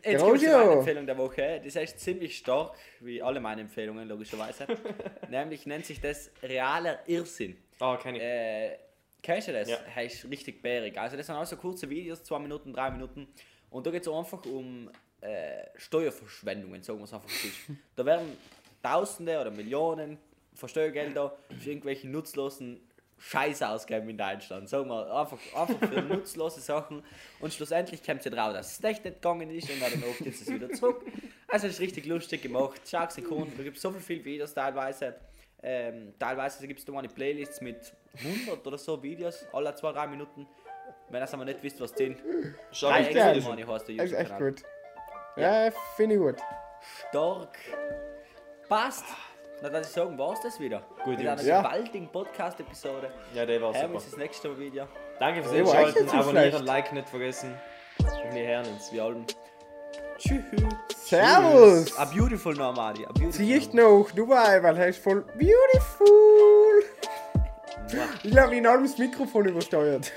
[0.03, 0.51] Jetzt kommt zu so.
[0.51, 1.61] meiner Empfehlung der Woche.
[1.63, 4.65] Das ist ziemlich stark, wie alle meine Empfehlungen logischerweise.
[5.29, 7.55] Nämlich nennt sich das realer Irrsinn.
[7.79, 8.23] Oh, keine ich.
[8.23, 8.79] Äh,
[9.21, 9.69] kennst du das?
[9.69, 9.77] Ja.
[9.95, 10.97] Heißt richtig bärig.
[10.97, 13.27] Also das sind auch so kurze Videos, zwei Minuten, drei Minuten.
[13.69, 14.89] Und da geht es einfach um
[15.21, 17.47] äh, Steuerverschwendungen, sagen wir es einfach so.
[17.95, 18.35] Da werden
[18.81, 20.17] Tausende oder Millionen
[20.55, 22.79] von Steuergelder für irgendwelche nutzlosen
[23.19, 24.67] Scheiße ausgeben in Deutschland.
[24.67, 27.03] Sagen wir einfach, einfach für nutzlose Sachen.
[27.39, 30.41] Und schlussendlich kommt sie drauf, dass es echt nicht gegangen ist und dann oft ist
[30.41, 31.05] es wieder zurück.
[31.47, 32.81] Also es ist richtig lustig gemacht.
[32.85, 35.15] Schau Sekunden, da gibt es so viele Videos teilweise.
[35.61, 40.07] Ähm, teilweise gibt es da mal Playlists mit 100 oder so Videos, alle zwei, drei
[40.07, 40.45] Minuten.
[41.09, 42.21] Wenn ihr aber nicht wisst, was sind.
[42.71, 44.51] Schau ich der Das ist echt YouTube-Kanal.
[44.51, 44.63] gut.
[45.37, 46.35] Ja, finde ich gut.
[47.09, 47.57] Stark.
[48.67, 49.05] Passt.
[49.63, 50.81] Na, dann ich sagen, war's das wieder.
[51.05, 51.61] Gut, Mit einer Ja.
[51.61, 53.09] gewaltigen Podcast-Episode.
[53.33, 53.95] Ja, der war Hören wir super.
[53.95, 54.87] uns das nächste Mal wieder.
[55.21, 56.09] Danke fürs war Einschalten.
[56.09, 56.65] Abonnieren.
[56.65, 57.53] Like nicht vergessen.
[57.99, 58.91] Und wir hören uns.
[58.91, 59.25] Wie allem.
[60.17, 60.43] Tschüss.
[60.97, 61.97] Servus!
[61.97, 63.05] A beautiful Normali.
[63.05, 66.83] A beautiful Siehst noch Dubai, weil er ist voll beautiful.
[68.23, 70.11] Ich glaube, ich habe das Mikrofon übersteuert.